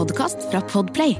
podkast 0.00 0.46
fra 0.48 0.62
Podplay. 0.64 1.18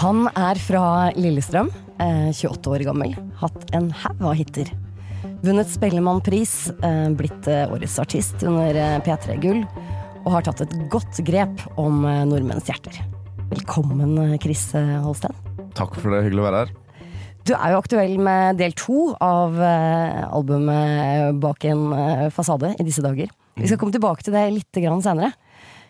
Han 0.00 0.30
er 0.32 0.56
fra 0.64 1.10
Lillestrøm, 1.12 1.68
eh, 2.00 2.30
28 2.32 2.72
år 2.72 2.86
gammel. 2.88 3.12
Hatt 3.42 3.68
en 3.76 3.90
haug 3.90 4.24
av 4.30 4.38
hiter. 4.38 4.72
Vunnet 5.44 5.68
Spellemannpris, 5.68 6.72
eh, 6.80 7.10
blitt 7.12 7.52
eh, 7.52 7.68
årets 7.68 7.98
artist 8.00 8.40
under 8.48 8.72
eh, 8.72 8.98
P3 9.04 9.36
Gull, 9.44 9.66
og 10.24 10.32
har 10.38 10.48
tatt 10.48 10.64
et 10.64 10.76
godt 10.88 11.20
grep 11.28 11.66
om 11.76 12.06
eh, 12.08 12.24
nordmenns 12.24 12.64
hjerter. 12.64 12.96
Velkommen, 13.52 14.16
eh, 14.24 14.38
Chris 14.40 14.70
eh, 14.72 14.96
Holsten. 15.04 15.36
Takk 15.76 16.00
for 16.00 16.16
det, 16.16 16.24
hyggelig 16.30 16.46
å 16.46 16.48
være 16.48 16.64
her. 16.64 16.79
Du 17.46 17.54
er 17.56 17.72
jo 17.72 17.80
aktuell 17.80 18.16
med 18.20 18.58
del 18.60 18.74
to 18.78 19.10
av 19.24 19.56
eh, 19.64 20.24
albumet 20.28 21.38
Bak 21.40 21.64
en 21.70 21.86
eh, 21.96 22.26
fasade 22.34 22.74
i 22.76 22.86
disse 22.86 23.04
dager. 23.04 23.30
Vi 23.56 23.68
skal 23.68 23.80
komme 23.80 23.94
tilbake 23.94 24.24
til 24.24 24.36
det 24.36 24.44
litt 24.54 24.80
senere. 25.04 25.32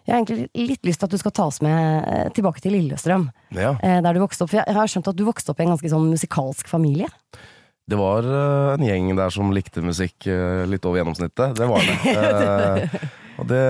Jeg 0.06 0.14
har 0.14 0.20
egentlig 0.22 0.68
litt 0.70 0.86
lyst 0.88 1.02
til 1.02 1.10
at 1.10 1.14
du 1.14 1.20
skal 1.20 1.34
ta 1.36 1.46
oss 1.50 1.60
med 1.62 2.06
eh, 2.08 2.28
tilbake 2.34 2.62
til 2.62 2.74
Lillestrøm. 2.76 3.28
Ja, 3.54 3.74
Der 3.82 4.14
du 4.14 4.22
vokste 4.22 4.46
opp. 4.46 4.52
For 4.52 4.62
jeg 4.62 4.76
har 4.78 4.90
skjønt 4.90 5.10
at 5.10 5.18
du 5.18 5.26
vokste 5.26 5.52
opp 5.52 5.60
i 5.60 5.66
en 5.66 5.74
ganske 5.74 5.92
sånn 5.92 6.08
musikalsk 6.10 6.70
familie. 6.70 7.10
Det 7.90 7.98
var 7.98 8.22
en 8.76 8.84
gjeng 8.86 9.10
der 9.18 9.32
som 9.34 9.50
likte 9.50 9.82
musikk 9.82 10.28
litt 10.70 10.84
over 10.86 11.00
gjennomsnittet. 11.00 11.56
Det 11.58 11.66
var 11.66 11.82
det. 11.82 12.86
Og 13.40 13.48
det, 13.50 13.62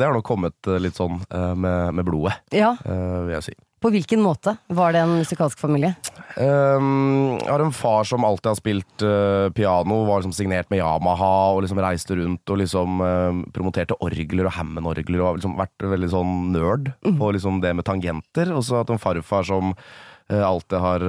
det 0.00 0.06
har 0.06 0.16
nok 0.16 0.26
kommet 0.26 0.70
litt 0.82 0.96
sånn 0.98 1.20
med, 1.30 1.94
med 1.94 2.06
blodet, 2.08 2.40
Ja, 2.56 2.72
vil 2.82 3.36
jeg 3.36 3.46
si. 3.46 3.54
På 3.80 3.88
hvilken 3.88 4.20
måte 4.20 4.52
var 4.68 4.92
det 4.92 5.00
en 5.00 5.14
musikalsk 5.22 5.60
familie? 5.60 5.94
Um, 6.36 7.38
jeg 7.40 7.48
har 7.48 7.62
en 7.64 7.72
far 7.72 8.04
som 8.04 8.26
alltid 8.28 8.50
har 8.50 8.58
spilt 8.58 9.04
uh, 9.06 9.48
piano, 9.56 10.02
var 10.04 10.20
liksom 10.20 10.34
signert 10.36 10.68
med 10.68 10.82
Yamaha 10.82 11.30
og 11.54 11.62
liksom 11.64 11.80
reiste 11.80 12.18
rundt 12.18 12.52
og 12.52 12.60
liksom 12.60 13.00
uh, 13.00 13.40
promoterte 13.56 13.96
orgler 14.04 14.50
og 14.50 14.54
Hammond-orgler 14.58 15.22
og 15.22 15.26
har 15.30 15.40
liksom 15.40 15.56
vært 15.56 15.88
veldig 15.94 16.10
sånn 16.12 16.36
nerd 16.52 16.92
på 17.00 17.32
liksom 17.36 17.62
det 17.64 17.72
med 17.78 17.88
tangenter. 17.88 18.52
Og 18.52 18.66
så 18.68 18.82
hatt 18.82 18.92
en 18.92 19.00
farfar 19.00 19.48
som 19.48 19.72
uh, 19.72 20.44
alltid 20.44 20.78
har 20.84 21.06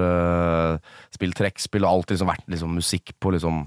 spilt 1.11 1.41
trekkspill 1.41 1.83
og 1.83 1.97
alltid 1.97 2.15
liksom 2.15 2.31
vært 2.31 2.47
liksom 2.55 2.79
musikk 2.79 3.15
på 3.19 3.35
liksom 3.35 3.65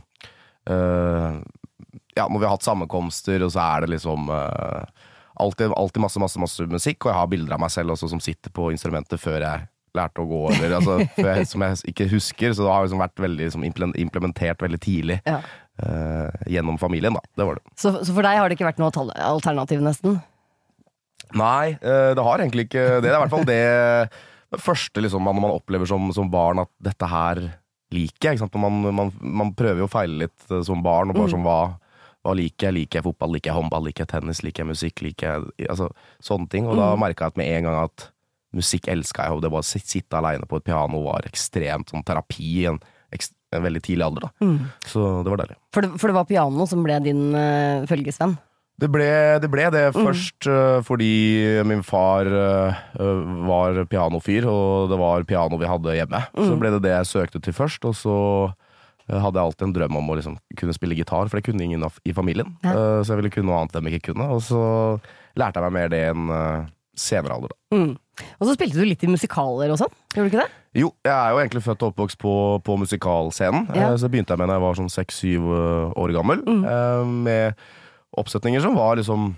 Ja, 2.15 2.25
når 2.25 2.39
vi 2.39 2.47
har 2.47 2.55
hatt 2.55 2.65
sammenkomster, 2.65 3.43
og 3.45 3.51
så 3.53 3.61
er 3.61 3.85
det 3.85 3.97
liksom 3.97 4.31
eh, 4.33 5.03
alltid, 5.41 5.73
alltid 5.77 6.03
masse, 6.05 6.21
masse, 6.23 6.41
masse 6.41 6.67
musikk, 6.71 7.05
og 7.05 7.13
jeg 7.13 7.19
har 7.21 7.31
bilder 7.31 7.57
av 7.57 7.63
meg 7.65 7.73
selv 7.75 7.95
også 7.95 8.11
som 8.13 8.23
sitter 8.23 8.53
på 8.55 8.71
instrumentet 8.75 9.21
før 9.23 9.41
jeg 9.43 9.67
lærte 9.95 10.23
å 10.25 10.27
gå, 10.27 10.41
eller 10.57 10.77
altså, 10.81 10.99
jeg, 11.29 11.47
som 11.47 11.63
jeg 11.63 11.81
ikke 11.93 12.09
husker, 12.11 12.55
så 12.55 12.67
det 12.67 12.73
har 12.73 12.87
liksom 12.87 13.03
vært 13.05 13.25
veldig 13.25 13.49
liksom, 13.49 13.67
implementert 14.03 14.65
veldig 14.65 14.81
tidlig 14.83 15.21
Ja. 15.29 15.39
uh, 15.85 16.31
gjennom 16.51 16.79
familien, 16.83 17.15
da. 17.15 17.23
Det 17.39 17.47
var 17.47 17.61
det. 17.61 17.67
Så, 17.79 17.95
så 18.01 18.11
for 18.15 18.27
deg 18.27 18.41
har 18.41 18.51
det 18.51 18.59
ikke 18.59 18.69
vært 18.69 18.83
noe 18.83 18.91
alternativ, 19.23 19.83
nesten? 19.85 20.19
Nei, 21.35 21.77
uh, 21.79 22.11
det 22.15 22.27
har 22.27 22.43
egentlig 22.43 22.67
ikke 22.69 22.87
det. 22.99 23.05
Det 23.07 23.13
er 23.13 23.19
i 23.19 23.23
hvert 23.23 23.37
fall 23.37 23.47
det, 23.49 23.61
det 24.55 24.63
første 24.63 25.05
liksom, 25.07 25.23
man, 25.27 25.39
man 25.47 25.55
opplever 25.55 25.89
som, 25.91 26.11
som 26.15 26.31
barn, 26.33 26.65
at 26.67 26.73
dette 26.83 27.11
her 27.11 27.45
liker 27.95 28.35
jeg. 28.35 28.51
Man, 28.59 28.83
man, 28.95 29.15
man 29.21 29.55
prøver 29.57 29.85
jo 29.85 29.89
å 29.89 29.93
feile 29.93 30.25
litt 30.27 30.51
eh, 30.51 30.63
som 30.67 30.83
barn, 30.85 31.13
og 31.13 31.19
bare 31.19 31.33
som 31.33 31.45
hva, 31.47 31.59
hva 32.25 32.33
liker 32.39 32.71
jeg? 32.71 32.77
Liker 32.79 33.01
jeg 33.01 33.07
fotball? 33.07 33.37
Liker 33.37 33.53
jeg 33.53 33.59
håndball? 33.59 33.87
Liker 33.89 34.07
jeg 34.07 34.13
tennis? 34.15 34.43
Liker 34.47 34.65
jeg 34.65 34.71
musikk? 34.71 35.05
Liker 35.05 35.29
jeg 35.29 35.69
altså, 35.69 35.91
sånne 36.25 36.49
ting. 36.53 36.69
Og 36.71 36.79
da 36.81 36.95
merka 37.01 37.27
jeg 37.27 37.35
at 37.35 37.41
med 37.41 37.51
en 37.53 37.69
gang 37.69 37.79
at 37.85 38.09
musikk 38.55 38.89
elska 38.89 39.27
jeg, 39.27 39.37
og 39.37 39.43
det 39.43 39.51
bare 39.53 39.67
å 39.67 39.83
sitte 39.85 40.19
aleine 40.19 40.49
på 40.49 40.61
et 40.61 40.67
piano 40.67 41.03
var 41.05 41.27
ekstremt 41.29 41.91
sånn 41.91 42.05
terapi 42.07 42.49
i 42.63 42.67
en, 42.71 42.81
en 43.13 43.65
veldig 43.67 43.83
tidlig 43.85 44.07
alder. 44.07 44.29
da. 44.29 44.49
Så 44.87 45.05
det 45.27 45.33
var 45.35 45.43
deilig. 45.43 45.59
For 45.75 45.95
for 45.99 46.11
det 46.11 46.17
var 46.17 46.29
piano 46.31 46.67
som 46.71 46.85
ble 46.87 47.01
din 47.05 47.25
uh, 47.35 47.85
følgesvenn? 47.91 48.37
Det 48.81 48.89
ble 48.91 49.07
det, 49.39 49.49
ble 49.53 49.69
det 49.71 49.85
først 49.95 50.49
øh, 50.51 50.81
fordi 50.83 51.13
min 51.63 51.85
far 51.87 52.27
øh, 52.27 52.81
var 53.47 53.77
pianofyr, 53.87 54.49
og 54.51 54.91
det 54.91 54.99
var 54.99 55.27
piano 55.29 55.61
vi 55.61 55.69
hadde 55.71 55.95
hjemme. 55.95 56.21
Så 56.35 56.57
ble 56.59 56.73
det 56.75 56.81
det 56.83 56.91
jeg 56.97 57.11
søkte 57.13 57.39
til 57.45 57.55
først, 57.55 57.87
og 57.87 57.95
så 57.95 58.17
hadde 59.09 59.37
jeg 59.37 59.45
alltid 59.45 59.67
en 59.67 59.75
drøm 59.77 59.99
om 60.01 60.11
å 60.11 60.17
liksom 60.19 60.39
kunne 60.57 60.75
spille 60.77 60.97
gitar, 60.97 61.29
for 61.29 61.37
det 61.39 61.45
kunne 61.49 61.65
ingen 61.65 61.85
i 62.05 62.15
familien. 62.17 62.55
Ja. 62.65 62.73
Øh, 62.73 63.01
så 63.05 63.13
jeg 63.13 63.21
ville 63.23 63.35
kunne 63.35 63.51
noe 63.51 63.61
annet 63.61 63.77
de 63.77 63.93
ikke 63.93 64.13
kunne, 64.13 64.31
og 64.33 64.41
så 64.47 64.63
lærte 65.37 65.61
jeg 65.61 65.67
meg 65.67 65.77
mer 65.77 65.93
det 65.93 66.01
enn 66.13 66.33
øh, 66.33 66.67
senere 66.97 67.37
alder. 67.37 67.53
Da. 67.53 67.77
Mm. 67.77 67.93
Og 68.39 68.47
så 68.47 68.55
spilte 68.55 68.79
du 68.79 68.87
litt 68.87 69.03
i 69.03 69.11
musikaler 69.11 69.73
og 69.75 69.81
sånn? 69.81 69.95
Gjorde 70.15 70.29
du 70.29 70.33
ikke 70.33 70.45
det? 70.45 70.61
Jo, 70.79 70.91
jeg 71.05 71.15
er 71.15 71.31
jo 71.35 71.41
egentlig 71.43 71.65
født 71.67 71.83
og 71.83 71.93
oppvokst 71.93 72.19
på, 72.23 72.35
på 72.65 72.77
musikalscenen, 72.81 73.69
Ja. 73.75 73.91
eh, 73.91 73.97
så 74.01 74.11
begynte 74.11 74.33
jeg 74.35 74.41
med 74.41 74.49
da 74.49 74.59
jeg 74.59 74.65
var 74.65 74.79
sånn 74.81 74.93
seks-syv 74.95 75.49
år 76.01 76.15
gammel, 76.17 76.45
mm. 76.47 77.17
med 77.27 77.65
oppsetninger 78.15 78.63
som 78.63 78.79
var 78.79 78.97
liksom 78.97 79.33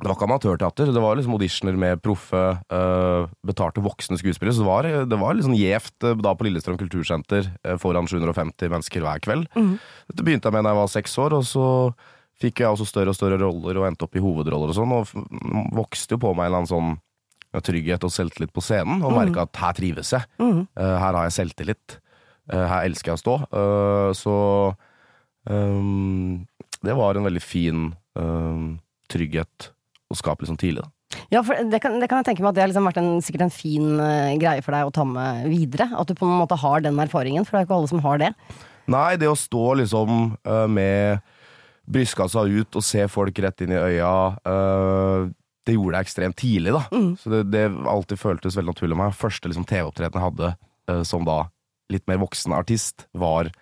det 0.00 0.08
var 0.08 0.16
ikke 0.16 0.26
amatørteater, 0.28 0.90
det 0.94 1.02
var 1.02 1.18
liksom 1.18 1.34
auditioner 1.36 1.76
med 1.76 2.00
proffe, 2.00 2.40
uh, 2.72 3.28
betalte 3.46 3.82
voksne 3.84 4.16
skuespillere. 4.20 4.54
Så 4.56 4.62
det 4.62 4.68
var, 4.68 4.88
det 5.12 5.18
var 5.20 5.40
sånn 5.44 5.58
gjevt 5.58 6.06
uh, 6.06 6.14
da 6.24 6.32
på 6.36 6.46
Lillestrøm 6.46 6.78
kultursenter 6.80 7.50
uh, 7.66 7.76
foran 7.80 8.08
750 8.08 8.72
mennesker 8.72 9.04
hver 9.04 9.20
kveld. 9.24 9.50
Dette 9.52 10.24
begynte 10.24 10.48
jeg 10.48 10.56
med 10.56 10.64
da 10.64 10.72
jeg 10.72 10.80
var 10.80 10.92
seks 10.92 11.16
år, 11.20 11.36
og 11.36 11.44
så 11.48 11.66
fikk 12.40 12.62
jeg 12.62 12.72
også 12.72 12.86
større 12.88 13.12
og 13.12 13.18
større 13.18 13.36
roller 13.42 13.80
og 13.82 13.88
endte 13.90 14.06
opp 14.06 14.16
i 14.16 14.22
hovedroller 14.24 14.72
og 14.72 14.78
sånn, 14.78 14.94
og 14.96 15.74
vokste 15.76 16.16
jo 16.16 16.22
på 16.22 16.32
meg 16.32 16.48
en 16.48 16.48
eller 16.48 16.62
annen 16.62 16.70
sånn 16.70 16.94
trygghet 17.66 18.06
og 18.06 18.14
selvtillit 18.14 18.54
på 18.56 18.62
scenen, 18.64 19.02
og 19.04 19.12
merka 19.18 19.44
at 19.44 19.60
her 19.60 19.74
trives 19.76 20.14
jeg. 20.14 20.24
Mm. 20.40 20.62
Her 20.78 21.18
har 21.18 21.26
jeg 21.26 21.34
selvtillit. 21.34 21.96
Her 22.48 22.86
elsker 22.86 23.10
jeg 23.10 23.18
å 23.18 23.20
stå. 23.20 23.34
Så 24.16 24.36
um, 25.50 26.46
det 26.86 26.94
var 26.96 27.18
en 27.18 27.26
veldig 27.26 27.42
fin 27.42 27.90
trygghet 29.10 29.72
å 30.10 30.18
skape 30.18 30.42
litt 30.42 30.50
sånn 30.50 30.60
tidlig. 30.60 30.84
Da. 30.84 30.92
Ja, 31.30 31.42
for 31.46 31.58
det 31.70 31.80
kan, 31.82 31.98
det 32.02 32.08
kan 32.10 32.20
jeg 32.20 32.30
tenke 32.30 32.44
meg 32.44 32.52
at 32.52 32.58
det 32.58 32.64
har 32.64 32.70
liksom 32.70 32.86
vært 32.86 33.00
en, 33.02 33.10
sikkert 33.24 33.46
en 33.46 33.54
fin 33.54 33.86
uh, 33.98 34.36
greie 34.38 34.62
for 34.64 34.74
deg 34.74 34.88
å 34.88 34.94
ta 34.94 35.06
med 35.06 35.46
videre. 35.50 35.90
At 35.98 36.10
du 36.10 36.16
på 36.18 36.26
en 36.26 36.40
måte 36.40 36.58
har 36.58 36.84
den 36.84 36.98
erfaringen, 37.02 37.46
for 37.46 37.56
det 37.56 37.62
er 37.62 37.68
ikke 37.68 37.78
alle 37.80 37.90
som 37.90 38.02
har 38.04 38.22
det. 38.22 38.30
Nei, 38.90 39.10
det 39.20 39.30
å 39.30 39.38
stå 39.38 39.66
liksom 39.82 40.32
uh, 40.46 40.66
med 40.70 41.22
brystkassa 41.90 42.44
ut 42.46 42.78
og 42.78 42.86
se 42.86 43.06
folk 43.10 43.38
rett 43.42 43.64
inn 43.64 43.74
i 43.74 43.78
øya, 43.78 44.12
uh, 44.46 45.30
det 45.66 45.76
gjorde 45.76 45.98
jeg 45.98 46.08
ekstremt 46.08 46.38
tidlig, 46.40 46.74
da. 46.74 46.82
Så 47.20 47.30
det, 47.30 47.44
det 47.52 47.64
alltid 47.68 48.18
føltes 48.18 48.58
veldig 48.58 48.74
naturlig 48.74 48.94
for 48.94 49.02
meg. 49.02 49.18
Første 49.18 49.50
liksom, 49.50 49.66
TV-opptreden 49.70 50.18
jeg 50.18 50.26
hadde 50.26 51.04
som 51.06 51.22
da 51.22 51.44
litt 51.92 52.08
mer 52.10 52.18
voksen 52.18 52.54
artist, 52.56 53.04
var 53.14 53.52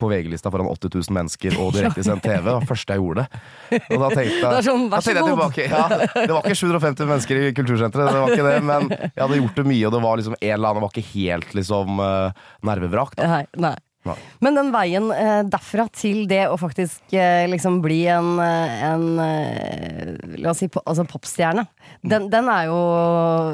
på 0.00 0.10
VG-lista 0.10 0.52
foran 0.52 0.70
80 0.70 0.94
000 0.96 1.16
mennesker 1.18 1.58
og 1.60 1.72
direktesendt 1.76 2.24
TV. 2.24 2.40
Det 2.46 2.56
var 2.56 2.70
første 2.70 2.96
jeg 2.96 3.04
gjorde. 3.04 3.26
Og 3.78 4.06
da 4.06 4.08
tenkte 4.14 4.38
jeg, 4.38 4.48
Det 4.56 4.64
sånn, 4.70 4.88
da 4.92 5.02
tenkte 5.04 5.18
jeg 5.20 5.28
tilbake, 5.28 5.68
ja, 5.68 5.84
Det 6.16 6.32
var 6.32 6.48
ikke 6.48 6.58
750 6.62 7.12
mennesker 7.12 7.42
i 7.42 7.52
Kultursenteret, 7.56 8.10
det 8.14 8.24
var 8.24 8.34
ikke 8.34 8.48
det, 8.48 8.56
men 8.72 8.90
jeg 8.96 9.20
hadde 9.20 9.42
gjort 9.42 9.60
det 9.60 9.68
mye, 9.68 9.84
og 9.86 9.94
det 9.94 10.02
var 10.06 10.20
liksom 10.22 10.40
en 10.40 10.50
eller 10.56 10.72
annen, 10.72 10.80
det 10.80 10.86
var 10.88 10.96
ikke 10.96 11.12
helt 11.12 11.54
liksom 11.60 12.02
eh, 12.06 12.42
nervevrak. 12.70 13.16
Da. 13.20 13.30
Nei, 13.36 13.44
nei. 13.68 13.76
Nei. 14.08 14.14
Men 14.40 14.56
den 14.56 14.70
veien 14.72 15.10
eh, 15.12 15.42
derfra 15.52 15.84
til 15.92 16.22
det 16.28 16.46
å 16.48 16.56
faktisk 16.60 17.12
eh, 17.12 17.44
liksom 17.52 17.82
bli 17.84 17.98
en, 18.08 18.30
eh, 18.40 18.84
en 18.88 19.04
eh, 19.20 20.14
La 20.40 20.54
oss 20.54 20.62
si 20.62 20.70
po 20.72 20.80
altså 20.88 21.04
popstjerne, 21.08 21.66
den, 22.00 22.30
den, 22.32 22.48
er 22.48 22.70
jo, 22.70 22.78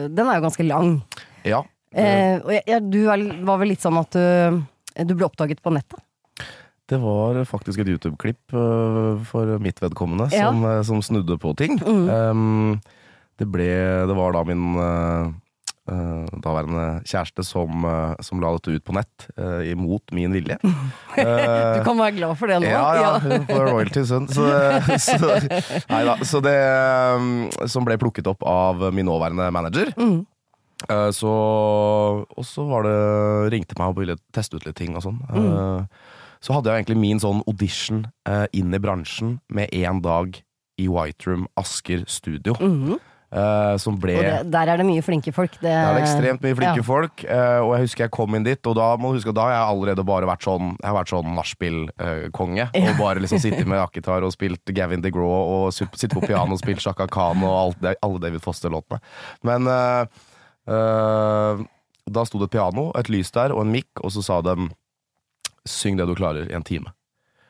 den 0.06 0.30
er 0.30 0.38
jo 0.38 0.46
ganske 0.46 0.66
lang. 0.68 1.00
Ja. 1.42 1.64
Eh, 1.90 2.38
og 2.38 2.52
jeg, 2.54 2.62
jeg, 2.68 2.84
du 2.92 3.00
er, 3.10 3.26
var 3.48 3.58
vel 3.58 3.72
litt 3.74 3.82
sånn 3.82 3.98
at 3.98 4.14
du, 4.14 4.62
du 5.02 5.16
ble 5.16 5.26
oppdaget 5.26 5.64
på 5.64 5.74
nettet? 5.74 5.98
Det 6.86 6.98
var 7.02 7.40
faktisk 7.50 7.80
et 7.82 7.88
YouTube-klipp 7.90 8.54
øh, 8.54 9.24
for 9.26 9.58
mitt 9.58 9.80
vedkommende 9.82 10.28
Ja. 10.30 10.46
som, 10.46 10.64
øh, 10.64 10.84
som 10.84 11.02
snudde 11.02 11.38
på 11.38 11.54
ting. 11.58 11.80
Um, 11.82 12.80
det 13.38 13.48
ble 13.52 14.06
Det 14.06 14.16
var 14.16 14.32
da 14.32 14.44
min 14.46 14.78
øh, 14.78 15.32
daværende 16.42 17.02
kjæreste 17.06 17.44
som, 17.46 17.84
som 18.20 18.40
la 18.40 18.52
dette 18.56 18.70
ut 18.74 18.84
på 18.84 18.94
nett, 18.94 19.26
uh, 19.38 19.62
imot 19.66 20.02
min 20.12 20.32
vilje. 20.34 20.56
Du 21.16 21.82
kan 21.86 21.98
være 21.98 22.16
glad 22.16 22.34
for 22.38 22.46
det 22.50 22.60
nå. 22.62 22.66
Ja, 22.70 22.94
ja, 22.94 23.12
hun 23.22 23.46
får 23.46 23.66
royalties, 23.70 24.10
hun. 24.10 24.26
Så, 24.28 24.46
så, 24.98 25.30
neida, 25.90 26.16
så 26.26 26.40
det 26.42 26.56
Som 27.70 27.86
ble 27.86 27.98
plukket 28.02 28.26
opp 28.26 28.42
av 28.42 28.92
min 28.94 29.06
nåværende 29.06 29.50
manager. 29.54 29.92
Mm. 29.96 30.26
Uh, 30.90 31.10
så 31.14 31.30
Og 32.36 32.44
så 32.44 32.66
var 32.66 32.82
det 32.86 32.98
ringte 33.54 33.78
meg 33.78 33.94
og 33.94 34.02
ville 34.02 34.18
teste 34.34 34.58
ut 34.58 34.66
litt 34.66 34.76
ting 34.78 34.94
og 34.98 35.06
sånn. 35.06 35.22
Mm. 35.30 35.86
Så 36.44 36.56
hadde 36.56 36.72
jeg 36.72 36.84
egentlig 36.84 37.00
min 37.02 37.22
sånn 37.22 37.42
audition 37.46 38.06
eh, 38.28 38.46
inn 38.56 38.74
i 38.74 38.82
bransjen 38.82 39.38
med 39.48 39.72
én 39.74 40.02
dag 40.04 40.40
i 40.76 40.88
White 40.92 41.30
Room 41.30 41.46
Asker 41.56 42.04
studio. 42.10 42.56
eh, 43.30 43.74
som 43.82 43.96
ble 44.00 44.16
det, 44.20 44.34
der 44.52 44.70
er 44.70 44.80
det 44.80 44.86
mye 44.88 45.02
flinke 45.04 45.32
folk. 45.34 45.56
Det, 45.58 45.66
det 45.66 45.74
er 45.74 46.00
ekstremt 46.00 46.44
mye 46.44 46.56
flinke 46.58 46.82
ja. 46.82 46.86
folk, 46.86 47.24
eh, 47.24 47.58
og 47.62 47.74
jeg 47.76 47.86
husker 47.86 48.06
jeg 48.06 48.14
kom 48.14 48.36
inn 48.38 48.46
dit, 48.46 48.70
og 48.70 48.76
da 48.78 48.88
må 49.00 49.10
du 49.10 49.18
huske 49.18 49.34
da 49.36 49.48
har 49.48 49.56
jeg 49.56 49.74
allerede 49.74 50.06
bare 50.06 50.30
vært 50.30 50.46
sånn 50.46 50.72
Jeg 50.74 50.88
har 50.88 50.96
vært 50.98 51.12
sånn 51.12 51.34
nachspiel-konge, 51.38 52.68
og 52.82 52.90
bare 53.00 53.24
liksom 53.24 53.42
sittet 53.42 53.68
med 53.68 53.82
akgitar 53.82 54.26
og 54.26 54.34
spilt 54.34 54.74
Gavin 54.76 55.04
DeGraw 55.04 55.36
og 55.56 55.68
sittet 55.74 56.14
på 56.14 56.24
piano 56.24 56.56
og 56.56 56.62
spilt 56.62 56.84
Shaka 56.84 57.08
Khan 57.10 57.44
og 57.46 57.56
alt 57.56 57.84
det, 57.84 57.96
alle 58.06 58.22
David 58.22 58.44
Foster-låtene. 58.44 59.00
Men 59.46 59.70
eh, 59.72 60.24
eh, 60.72 61.66
da 62.06 62.26
sto 62.26 62.38
det 62.40 62.50
et 62.50 62.58
piano, 62.58 62.90
et 62.98 63.10
lys 63.10 63.32
der 63.34 63.54
og 63.54 63.64
en 63.64 63.72
mic, 63.74 63.88
og 64.02 64.12
så 64.14 64.22
sa 64.22 64.42
de 64.44 64.68
syng 65.70 65.98
det 65.98 66.06
du 66.08 66.14
klarer 66.18 66.48
i 66.48 66.56
en 66.56 66.66
time. 66.66 66.92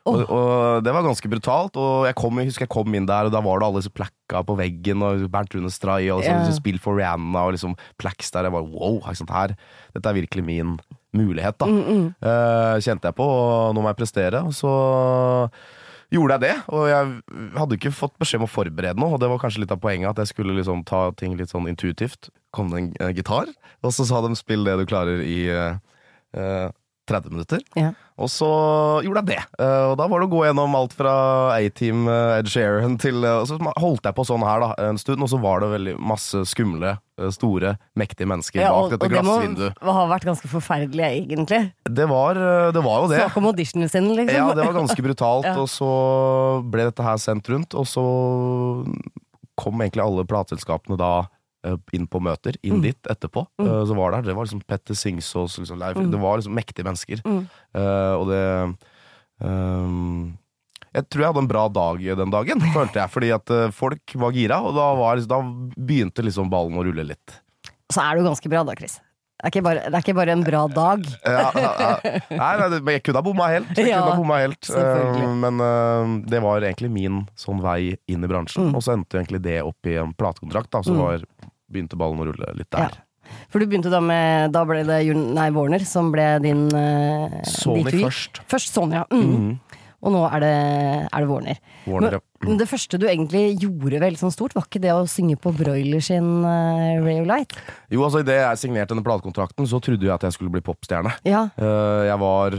Oh. 0.06 0.20
Og, 0.20 0.30
og 0.30 0.84
det 0.86 0.92
var 0.94 1.04
ganske 1.06 1.30
brutalt. 1.30 1.78
Og 1.80 2.06
jeg, 2.06 2.16
kom, 2.18 2.38
jeg 2.38 2.50
husker 2.50 2.66
jeg 2.66 2.72
kom 2.72 2.94
inn 2.94 3.08
der, 3.08 3.28
og 3.28 3.34
da 3.34 3.42
var 3.44 3.60
det 3.60 3.68
alle 3.68 3.82
disse 3.82 3.94
plakka 3.94 4.42
på 4.46 4.58
veggen, 4.58 5.02
og 5.02 5.26
Bernt 5.32 5.56
Rune 5.56 5.72
Stray, 5.74 6.10
og 6.12 6.22
liksom, 6.22 6.44
yeah. 6.44 6.58
spill 6.58 6.78
for 6.82 6.98
Rihanna, 6.98 7.46
og 7.46 7.56
liksom 7.56 7.74
plaks 8.00 8.30
der. 8.34 8.48
Jeg 8.48 8.54
var 8.54 8.68
wow, 8.70 9.00
sant, 9.18 9.34
her, 9.34 9.56
dette 9.96 10.12
er 10.12 10.20
virkelig 10.20 10.46
min 10.46 10.76
mulighet, 11.16 11.58
da. 11.58 11.66
Eh, 11.70 12.76
kjente 12.84 13.10
jeg 13.10 13.18
på, 13.18 13.26
og 13.26 13.74
nå 13.74 13.82
må 13.82 13.90
jeg 13.90 14.00
prestere. 14.02 14.44
Og 14.46 14.54
så 14.54 14.72
gjorde 16.12 16.36
jeg 16.36 16.44
det, 16.44 16.54
og 16.70 16.86
jeg 16.86 17.50
hadde 17.56 17.78
ikke 17.80 17.94
fått 17.94 18.14
beskjed 18.20 18.42
om 18.42 18.46
å 18.46 18.50
forberede 18.50 19.00
noe, 19.02 19.16
og 19.16 19.22
det 19.22 19.30
var 19.32 19.40
kanskje 19.42 19.64
litt 19.64 19.74
av 19.74 19.82
poenget, 19.82 20.12
at 20.12 20.22
jeg 20.22 20.36
skulle 20.36 20.54
liksom 20.58 20.84
ta 20.86 21.08
ting 21.18 21.34
litt 21.38 21.50
sånn 21.50 21.66
intuitivt. 21.70 22.30
Kom 22.54 22.70
det 22.70 22.78
en 22.78 22.90
uh, 23.02 23.12
gitar, 23.16 23.50
og 23.82 23.94
så 23.94 24.06
sa 24.06 24.22
de 24.22 24.36
spill 24.38 24.62
det 24.68 24.76
du 24.78 24.86
klarer 24.86 25.24
i 25.24 25.40
uh, 25.50 25.80
eh, 26.36 26.68
30 27.10 27.34
minutter. 27.34 27.64
Ja. 27.78 27.90
Og 28.16 28.30
så 28.32 28.46
gjorde 29.04 29.20
jeg 29.20 29.28
det. 29.34 29.42
Uh, 29.60 29.90
og 29.90 29.94
da 30.00 30.06
var 30.08 30.22
det 30.22 30.26
å 30.28 30.32
gå 30.32 30.38
gjennom 30.46 30.76
alt 30.78 30.94
fra 30.96 31.12
A-Team, 31.52 32.06
uh, 32.08 32.38
Ed 32.38 32.48
Sheeran 32.48 32.94
til 33.02 33.20
uh, 33.20 33.42
Og 33.42 33.50
så 33.50 33.58
holdt 33.76 34.08
jeg 34.08 34.16
på 34.16 34.24
sånn 34.24 34.44
her 34.46 34.62
da 34.64 34.70
en 34.86 34.96
stund, 35.00 35.20
og 35.20 35.28
så 35.28 35.40
var 35.42 35.60
det 35.60 35.68
veldig 35.74 35.94
masse 36.00 36.40
skumle, 36.48 36.94
store, 37.32 37.74
mektige 37.96 38.28
mennesker 38.28 38.62
Ja, 38.64 38.72
bak 38.72 38.94
dette 38.94 39.10
glassvinduet. 39.12 39.76
og 39.76 39.84
det 39.84 39.88
må 39.88 39.96
ha 39.98 40.06
vært 40.14 40.26
ganske 40.30 40.48
forferdelig, 40.52 41.04
egentlig. 41.26 41.60
Det 41.84 42.08
var, 42.08 42.40
det 42.72 42.82
var 42.88 43.04
jo 43.04 43.12
det. 43.12 43.20
Snakk 43.20 43.38
om 43.40 43.50
auditionen 43.52 43.92
sin, 43.92 44.08
liksom. 44.16 44.36
Ja, 44.36 44.48
det 44.56 44.64
var 44.64 44.76
ganske 44.80 45.06
brutalt, 45.10 45.48
Ja. 45.52 45.54
og 45.60 45.68
så 45.72 45.92
ble 46.72 46.88
dette 46.88 47.04
her 47.04 47.20
sendt 47.20 47.48
rundt, 47.52 47.76
og 47.76 47.84
så 47.88 48.04
kom 49.56 49.80
egentlig 49.80 50.04
alle 50.04 50.24
plateselskapene 50.28 50.98
da 51.00 51.12
inn 51.96 52.06
på 52.06 52.20
møter, 52.22 52.56
inn 52.62 52.78
Mm. 52.78 52.82
dit 52.82 53.10
etterpå. 53.10 53.46
Eh, 53.60 53.82
Så 53.88 53.94
var 53.96 54.12
det 54.16 54.24
det 54.26 54.34
var 54.36 54.44
liksom 54.46 54.62
Petter 54.66 54.94
Singsås, 54.94 55.58
liksom, 55.58 55.78
Leif, 55.78 55.96
Mm. 55.96 56.10
det 56.10 56.20
var 56.20 56.36
liksom 56.38 56.54
mektige 56.54 56.84
mennesker. 56.86 57.22
Mm. 57.24 57.46
Uh, 57.74 58.14
og 58.20 58.26
det 58.30 58.42
um, 59.40 60.36
Jeg 60.96 61.08
tror 61.12 61.20
jeg 61.26 61.28
hadde 61.32 61.42
en 61.44 61.50
bra 61.50 61.64
dag 61.68 61.98
den 62.22 62.30
dagen, 62.32 62.60
følte 62.72 63.02
jeg, 63.02 63.10
fordi 63.12 63.32
at 63.34 63.50
eh, 63.52 63.66
folk 63.76 64.14
var 64.16 64.32
gira, 64.32 64.62
og 64.64 64.72
da, 64.78 64.86
var, 64.96 65.20
da 65.28 65.42
begynte 65.76 66.24
liksom 66.24 66.48
ballen 66.48 66.78
å 66.80 66.84
rulle 66.86 67.04
litt. 67.04 67.34
Så 67.92 68.00
er 68.00 68.16
du 68.16 68.24
ganske 68.24 68.48
bra 68.48 68.62
da, 68.64 68.72
Chris. 68.78 68.96
Det 69.36 69.44
er 69.44 69.52
ikke 69.52 69.62
bare, 69.66 69.82
det 69.84 69.92
er 69.92 70.00
ikke 70.00 70.14
bare 70.16 70.32
en 70.32 70.44
bra 70.46 70.62
dag. 70.72 71.02
Ja, 71.28 71.50
ja. 71.52 72.20
Nei, 72.32 72.52
nei, 72.56 72.78
jeg 72.94 73.02
kunne 73.04 73.20
ha 73.20 73.24
bomma 73.26 73.50
helt. 73.52 73.68
Jeg 73.76 73.90
Ja, 73.90 73.98
kunne 74.00 74.14
ha 74.14 74.16
bomma 74.22 74.38
helt. 74.40 74.70
Eh, 74.72 75.34
men 75.44 75.60
uh, 75.60 76.14
det 76.32 76.40
var 76.40 76.64
egentlig 76.64 76.88
min 76.94 77.18
sånn 77.36 77.60
vei 77.60 77.98
inn 78.08 78.24
i 78.24 78.30
bransjen. 78.32 78.70
Mm. 78.70 78.78
Og 78.80 78.80
så 78.86 78.94
endte 78.96 79.20
egentlig 79.20 79.42
det 79.44 79.58
opp 79.68 79.84
i 79.92 79.98
en 80.00 80.14
platekontrakt, 80.16 80.70
da, 80.72 80.80
så 80.80 80.96
Mm. 80.96 81.02
var, 81.04 81.26
begynte 81.72 81.98
ballen 81.98 82.22
å 82.22 82.28
rulle 82.30 82.54
litt 82.58 82.70
der. 82.74 83.00
For 83.50 83.58
du 83.58 83.66
begynte 83.66 83.90
da 83.90 83.98
med 84.04 84.52
Da 84.54 84.62
ble 84.68 84.84
det 84.86 85.00
nei, 85.10 85.48
Warner 85.54 85.82
som 85.88 86.12
ble 86.14 86.26
din 86.44 86.66
uh, 86.70 87.40
Sony 87.48 87.82
først. 87.90 88.42
Først 88.50 88.76
Sony, 88.76 89.00
ja. 89.00 89.06
Mm. 89.10 89.24
Mhm. 89.26 89.56
Og 90.06 90.12
nå 90.12 90.20
er 90.28 90.42
det, 90.44 90.56
er 91.08 91.24
det 91.24 91.26
Warner. 91.26 91.60
Warner, 91.88 92.16
ja. 92.18 92.20
Men 92.44 92.58
det 92.60 92.68
første 92.70 92.98
du 93.00 93.06
egentlig 93.08 93.56
gjorde 93.62 93.98
veldig 94.02 94.20
sånn 94.20 94.34
stort, 94.34 94.54
var 94.54 94.66
ikke 94.68 94.82
det 94.84 94.92
å 94.92 95.06
synge 95.10 95.38
på 95.40 95.50
Broiler 95.56 96.04
sin 96.04 96.28
uh, 96.44 97.00
Ray 97.02 97.22
of 97.22 97.26
Light? 97.26 97.56
Jo, 97.90 98.04
altså 98.06 98.20
Idet 98.22 98.36
jeg 98.36 98.60
signerte 98.60 98.92
denne 98.92 99.06
platekontrakten, 99.06 99.66
så 99.66 99.80
trodde 99.82 100.06
jeg 100.06 100.14
at 100.14 100.28
jeg 100.28 100.36
skulle 100.36 100.52
bli 100.54 100.62
popstjerne. 100.62 101.16
Ja. 101.26 101.46
Uh, 101.58 102.04
jeg 102.06 102.20
var 102.22 102.58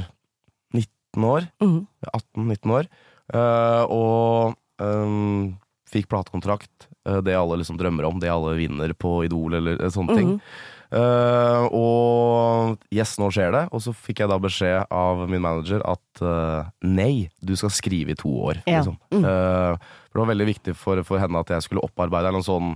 19 0.75 1.29
år. 1.29 1.47
Mm. 1.63 1.79
18-19 2.09 2.75
år. 2.81 2.91
Uh, 3.31 3.83
og 3.95 4.83
um, 4.83 5.55
fikk 5.93 6.09
platekontrakt. 6.11 6.89
Eh, 7.07 7.21
det 7.25 7.37
alle 7.37 7.61
liksom 7.63 7.79
drømmer 7.79 8.09
om, 8.09 8.19
det 8.21 8.33
alle 8.33 8.57
vinner 8.59 8.93
på 8.97 9.21
Idol 9.27 9.57
eller 9.61 9.79
eh, 9.79 9.93
sånne 9.93 10.17
ting. 10.19 10.35
Mhm. 10.37 10.73
Eh, 10.87 11.63
og 11.75 12.77
yes, 12.95 13.17
nå 13.19 13.29
skjer 13.33 13.51
det. 13.55 13.63
Og 13.75 13.83
så 13.83 13.93
fikk 13.95 14.23
jeg 14.23 14.31
da 14.31 14.37
beskjed 14.41 14.93
av 14.93 15.25
min 15.29 15.43
manager 15.43 15.83
at 15.87 16.21
uh, 16.23 16.69
nei, 16.87 17.27
du 17.43 17.55
skal 17.59 17.73
skrive 17.75 18.13
i 18.13 18.19
to 18.19 18.31
år. 18.51 18.61
Ja. 18.63 18.79
Liksom. 18.79 18.95
Mm. 19.11 19.25
Uh, 19.25 19.99
for 20.07 20.19
det 20.19 20.23
var 20.23 20.31
veldig 20.31 20.47
viktig 20.53 20.77
for, 20.79 21.03
for 21.07 21.21
henne 21.21 21.43
at 21.43 21.51
jeg 21.57 21.67
skulle 21.67 21.83
opparbeide 21.87 22.33
en 22.33 22.45
sånn 22.45 22.73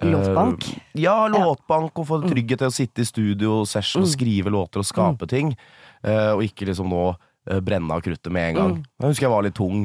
Låtbank? 0.00 0.64
Ja, 0.96 1.26
låtbank, 1.28 1.98
og 1.98 2.06
få 2.08 2.20
trygghet 2.22 2.62
til 2.62 2.70
å 2.70 2.72
sitte 2.72 3.02
i 3.02 3.08
studio, 3.08 3.56
session, 3.68 4.06
og 4.06 4.08
skrive 4.08 4.48
låter 4.54 4.80
og 4.80 4.86
skape 4.88 5.26
ting. 5.28 5.50
Eh, 6.06 6.30
og 6.30 6.44
ikke 6.46 6.68
liksom 6.70 6.88
nå 6.88 7.02
brenne 7.66 7.98
av 7.98 8.00
kruttet 8.06 8.30
med 8.32 8.52
en 8.52 8.56
gang. 8.56 8.76
Jeg 9.02 9.10
husker 9.10 9.26
jeg 9.26 9.32
var 9.34 9.44
litt 9.44 9.58
tung. 9.58 9.82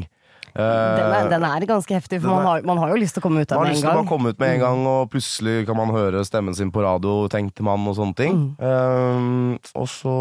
Eh, 0.55 0.97
Den 0.97 1.11
er, 1.11 1.29
den 1.33 1.43
er 1.43 1.67
ganske 1.67 1.97
heftig, 1.97 2.21
for 2.23 2.31
man 2.31 2.45
har, 2.47 2.61
man 2.63 2.79
har 2.79 2.93
jo 2.93 3.01
lyst 3.01 3.17
til 3.17 3.23
å 3.23 3.27
komme 3.27 3.43
ut 3.43 3.51
av 3.51 3.65
den 3.65 3.75
en 3.75 3.75
gang. 3.75 3.75
man 3.75 3.75
har 3.75 3.75
lyst 3.75 3.83
til 3.83 3.91
å 3.91 3.99
bare 3.99 4.11
komme 4.13 4.31
ut 4.31 4.41
med 4.41 4.53
en 4.53 4.65
gang, 4.65 4.83
og 4.87 5.11
plutselig 5.11 5.55
kan 5.67 5.79
man 5.79 5.95
høre 5.95 6.25
stemmen 6.27 6.55
sin 6.55 6.71
på 6.71 6.83
radio, 6.85 7.15
tenkte 7.31 7.65
man, 7.67 7.87
og 7.91 7.97
sånne 7.99 8.15
ting. 8.15 8.43
Um, 8.63 9.57
og 9.75 9.89
så 9.91 10.15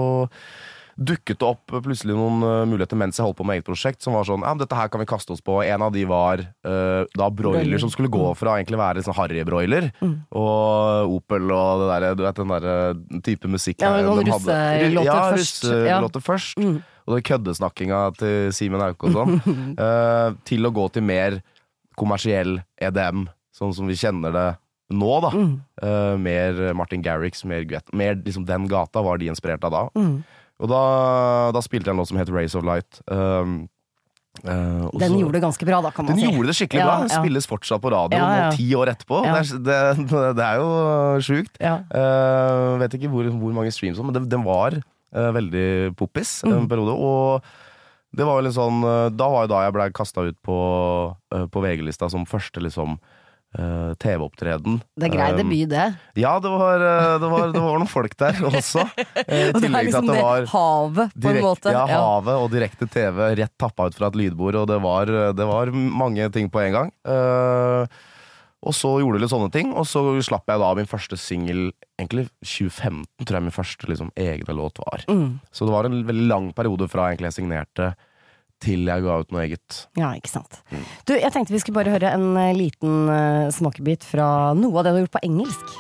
dukket 0.94 1.40
det 1.40 1.46
opp 1.46 1.72
plutselig 1.82 2.14
noen 2.14 2.42
uh, 2.46 2.62
muligheter 2.70 2.98
mens 2.98 3.18
jeg 3.18 3.26
holdt 3.26 3.38
på 3.40 3.46
med 3.46 3.58
eget 3.58 3.66
prosjekt, 3.66 4.02
som 4.02 4.14
var 4.14 4.26
sånn 4.28 4.44
Ja, 4.46 4.52
dette 4.58 4.78
her 4.78 4.90
kan 4.90 5.02
vi 5.02 5.08
kaste 5.10 5.34
oss 5.34 5.42
på. 5.42 5.58
En 5.62 5.82
av 5.86 5.94
de 5.94 6.04
var 6.06 6.42
uh, 6.42 7.02
da 7.14 7.28
broiler, 7.34 7.78
som 7.82 7.90
skulle 7.90 8.10
gå 8.10 8.28
fra 8.38 8.54
å 8.54 8.58
egentlig 8.58 8.78
være 8.78 9.02
sånn 9.06 9.16
harrybroiler 9.18 9.90
mm. 9.98 10.16
og 10.38 11.14
Opel 11.18 11.50
og 11.50 11.82
det 11.82 11.90
der, 11.90 12.18
du 12.18 12.24
vet 12.26 12.42
den 12.42 12.54
der 12.54 13.22
type 13.26 13.50
musikk 13.50 13.82
Ja, 13.82 13.96
noen 14.06 14.34
hadde. 14.34 14.58
russelåter 14.82 15.10
ja, 15.10 15.22
først. 15.34 15.70
Ja. 15.74 16.02
først. 16.30 16.92
Og 17.04 17.16
den 17.18 17.24
køddesnakkinga 17.28 18.00
til 18.16 18.52
Simen 18.56 18.80
Auke 18.84 19.10
og 19.10 19.16
sånn. 19.18 19.34
eh, 19.86 20.28
til 20.48 20.64
å 20.64 20.72
gå 20.74 20.86
til 20.94 21.04
mer 21.04 21.40
kommersiell 22.00 22.58
EDM, 22.82 23.26
sånn 23.54 23.74
som 23.76 23.86
vi 23.90 23.96
kjenner 23.98 24.32
det 24.34 24.46
nå, 24.94 25.12
da. 25.24 25.30
Mm. 25.34 25.52
Eh, 25.84 26.14
mer 26.20 26.62
Martin 26.76 27.04
Garrix, 27.04 27.44
mer, 27.48 27.66
mer 27.92 28.16
liksom 28.20 28.46
den 28.48 28.66
gata 28.70 29.02
var 29.04 29.20
de 29.20 29.28
inspirert 29.32 29.64
av 29.68 29.74
da. 29.74 29.84
Mm. 29.98 30.16
Og 30.62 30.70
da, 30.70 30.82
da 31.54 31.62
spilte 31.64 31.90
jeg 31.90 31.96
en 31.96 32.02
låt 32.02 32.10
som 32.12 32.18
het 32.20 32.32
Race 32.32 32.56
of 32.58 32.66
Light. 32.66 33.00
Um, 33.10 33.64
Uh, 34.42 34.90
Den 34.98 35.12
så- 35.12 35.18
gjorde 35.20 35.32
det 35.38 35.42
ganske 35.44 35.64
bra, 35.64 35.80
da, 35.80 35.90
kan 35.94 36.04
man 36.04 36.16
den 36.16 36.24
si. 36.24 36.32
gjorde 36.34 36.48
det 36.50 36.56
skikkelig 36.58 36.80
Ja, 36.80 36.86
bra. 36.88 36.96
Den 37.04 37.08
ja. 37.08 37.20
spilles 37.22 37.46
fortsatt 37.46 37.80
på 37.80 37.90
radio 37.94 38.18
Ja, 38.18 38.30
ja. 38.34 38.48
nå 38.50 38.56
ti 38.56 38.66
år 38.74 38.90
etterpå. 38.90 39.20
Det, 39.22 39.30
er, 39.30 39.60
det, 39.62 40.08
det 40.40 40.44
er 40.44 40.56
jo 40.58 41.20
sjukt. 41.22 41.60
Eh, 41.62 42.78
vet 42.82 42.96
ikke 42.98 43.10
hvor, 43.12 43.28
hvor 43.30 43.54
mange 43.54 43.70
streams, 43.70 44.00
men 44.02 44.12
den, 44.12 44.28
den 44.28 44.42
var 44.42 44.74
veldig 45.14 45.94
poppis 45.96 46.42
Mm. 46.44 46.68
periode. 46.68 46.94
Og 46.98 47.42
det 48.14 48.24
var 48.26 48.38
jo 48.40 48.46
litt 48.46 48.54
sånn 48.54 48.84
eh, 48.84 49.08
Da 49.10 49.26
var 49.28 49.44
jo 49.46 49.52
da 49.54 49.64
jeg 49.64 49.72
blei 49.74 49.90
kasta 49.94 50.22
ut 50.28 50.36
på, 50.42 50.58
eh, 51.34 51.46
på 51.46 51.62
VG-lista 51.64 52.10
som 52.10 52.24
første 52.26 52.60
liksom 52.62 52.98
eh, 53.58 53.90
TV-opptreden. 54.02 54.80
Det 54.98 55.06
er 55.08 55.12
grei 55.14 55.28
debut, 55.38 55.68
det. 55.70 55.84
Ja, 56.18 56.38
det 56.42 56.50
var, 56.50 56.82
eh, 56.82 57.18
det, 57.22 57.28
var, 57.30 57.52
det 57.54 57.60
var 57.62 57.78
noen 57.78 57.86
folk 57.90 58.16
der 58.18 58.34
også. 58.50 58.82
Eh, 59.26 59.50
I 59.50 59.52
Og 59.52 59.60
det 59.62 59.70
er 59.70 59.84
liksom 59.90 60.06
det 60.10 60.16
var 60.22 60.46
havet, 60.50 61.14
på 61.14 61.30
en 61.30 61.42
måte. 61.42 61.70
ja, 61.74 61.84
havet 61.86 62.34
og 62.42 62.50
direkte 62.54 62.88
TV 62.90 63.28
rett 63.38 63.54
tappa 63.58 63.86
ut 63.90 63.94
fra 63.94 64.10
et 64.10 64.18
lydbord, 64.18 64.58
og 64.62 64.66
det 64.72 64.80
var, 64.82 65.06
det 65.38 65.46
var 65.46 65.70
mange 65.74 66.26
ting 66.34 66.50
på 66.50 66.62
en 66.66 66.72
gang. 66.80 66.90
Eh, 67.06 67.86
og 68.64 68.74
så 68.76 68.94
gjorde 69.00 69.18
det 69.18 69.24
litt 69.24 69.34
sånne 69.34 69.52
ting, 69.54 69.74
og 69.76 69.86
så 69.88 70.02
slapp 70.24 70.48
jeg 70.50 70.62
da 70.62 70.70
min 70.78 70.90
første 70.90 71.18
singel 71.20 71.66
Egentlig 71.94 72.24
2015, 72.42 73.04
tror 73.22 73.36
jeg 73.36 73.44
min 73.46 73.54
første 73.54 73.86
liksom, 73.86 74.08
egne 74.18 74.54
låt 74.58 74.80
var. 74.82 75.04
Mm. 75.06 75.36
Så 75.54 75.62
det 75.62 75.74
var 75.76 75.86
en 75.86 76.00
veldig 76.08 76.24
lang 76.26 76.48
periode 76.56 76.88
fra 76.90 77.04
egentlig 77.12 77.30
jeg 77.30 77.36
signerte 77.36 77.92
til 78.64 78.88
jeg 78.88 79.04
ga 79.04 79.20
ut 79.22 79.30
noe 79.34 79.44
eget. 79.44 79.84
Ja, 79.98 80.10
ikke 80.18 80.32
sant. 80.32 80.58
Du, 81.06 81.14
jeg 81.14 81.30
tenkte 81.30 81.54
vi 81.54 81.60
skulle 81.62 81.78
bare 81.78 81.94
høre 81.94 82.10
en 82.16 82.32
eh, 82.40 82.54
liten 82.56 83.10
uh, 83.10 83.52
smakebit 83.54 84.06
fra 84.08 84.26
noe 84.58 84.80
av 84.80 84.86
det 84.86 84.90
du 84.90 84.98
har 84.98 85.04
gjort 85.04 85.16
på 85.20 85.26
engelsk. 85.28 85.74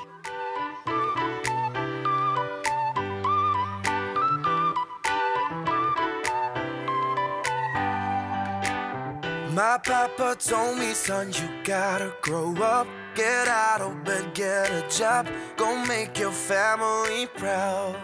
My 9.54 9.78
papa 9.78 10.36
told 10.36 10.78
me, 10.78 10.94
son, 10.94 11.32
you 11.32 11.48
gotta 11.62 12.12
grow 12.22 12.56
up. 12.56 12.88
Get 13.14 13.46
out 13.46 13.80
of 13.82 14.02
bed, 14.02 14.34
get 14.34 14.68
a 14.68 14.84
job. 14.90 15.28
Go 15.56 15.76
make 15.86 16.18
your 16.18 16.32
family 16.32 17.26
proud. 17.36 17.94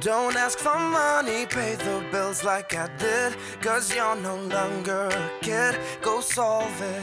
Don't 0.00 0.34
ask 0.36 0.58
for 0.58 0.78
money, 0.78 1.44
pay 1.44 1.74
the 1.74 2.02
bills 2.10 2.42
like 2.42 2.74
I 2.74 2.88
did. 2.96 3.36
Cause 3.60 3.94
you're 3.94 4.16
no 4.16 4.36
longer 4.36 5.10
a 5.12 5.30
kid. 5.42 5.78
Go 6.00 6.22
solve 6.22 6.80
it. 6.80 7.02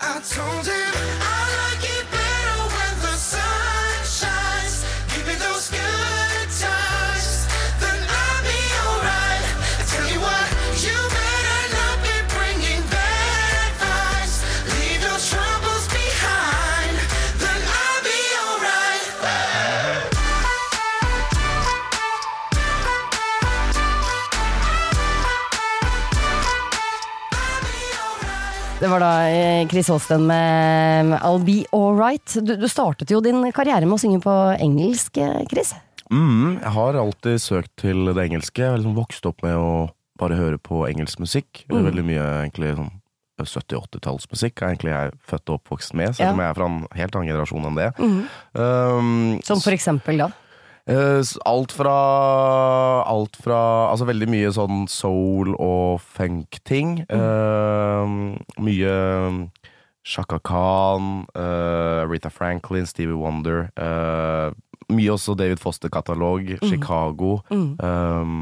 I 0.00 0.20
told 0.28 0.66
him 0.66 0.92
I 1.20 1.38
like 1.62 1.84
it 1.88 2.10
better 2.10 2.21
Chris 29.72 29.88
Holsten 29.88 30.26
med 30.26 31.14
I'll 31.22 31.40
Be 31.44 31.62
Alright. 31.72 32.34
Du, 32.44 32.56
du 32.60 32.68
startet 32.68 33.08
jo 33.10 33.22
din 33.24 33.40
karriere 33.56 33.86
med 33.88 33.96
å 33.96 34.02
synge 34.02 34.18
på 34.20 34.34
engelsk, 34.60 35.16
eh, 35.16 35.46
Chris. 35.48 35.70
Mm, 36.12 36.58
jeg 36.60 36.72
har 36.74 36.98
alltid 37.00 37.40
søkt 37.40 37.72
til 37.80 38.10
det 38.12 38.26
engelske. 38.26 38.60
Jeg 38.60 38.74
har 38.74 38.82
liksom 38.82 38.98
vokst 38.98 39.24
opp 39.30 39.40
med 39.46 39.56
å 39.56 39.70
bare 40.20 40.36
høre 40.36 40.60
på 40.60 40.82
engelsk 40.90 41.22
musikk. 41.24 41.62
Mm. 41.72 41.86
Veldig 41.88 42.04
mye 42.04 42.26
egentlig 42.42 42.74
sånn 42.76 42.92
70-80-tallsmusikk 43.40 44.60
er 44.60 44.74
egentlig 44.74 44.92
jeg 44.92 45.16
født 45.32 45.48
og 45.54 45.56
oppvokst 45.62 45.96
med, 45.96 46.12
selv 46.18 46.36
Ja. 46.36 46.36
jeg 46.36 46.50
er 46.50 46.58
fra 46.60 46.68
en 46.68 46.78
helt 47.00 47.16
annen 47.16 47.32
generasjon 47.32 47.64
enn 47.70 47.80
det. 47.80 47.88
Mm. 47.96 48.20
Um, 48.52 49.40
Som 49.42 49.64
for 49.64 49.72
eksempel, 49.72 50.20
da. 50.20 50.28
Eh, 50.90 51.22
Alt 51.46 51.72
fra 51.72 51.92
Alt 53.06 53.36
fra 53.38 53.58
Altså 53.92 54.06
veldig 54.08 54.26
mye 54.32 54.50
sånn 54.54 54.86
soul 54.90 55.54
og 55.54 56.00
funk-ting. 56.02 57.04
Eh, 57.06 58.16
mye 58.58 58.96
Shaka 60.02 60.40
Khan, 60.42 61.28
uh, 61.38 62.02
Rita 62.10 62.26
Franklin, 62.28 62.86
Stevie 62.90 63.14
Wonder. 63.14 63.68
Uh, 63.78 64.50
mye 64.90 65.12
også 65.14 65.36
David 65.38 65.60
Foster-katalog, 65.62 66.56
Chicago. 66.66 67.36
eh, 67.52 68.32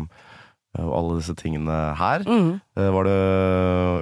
og 0.81 0.93
alle 0.97 1.19
disse 1.19 1.35
tingene 1.37 1.77
her. 1.99 2.25
Mm. 2.25 2.61
Uh, 2.79 2.89
var 2.95 3.05
det 3.05 3.19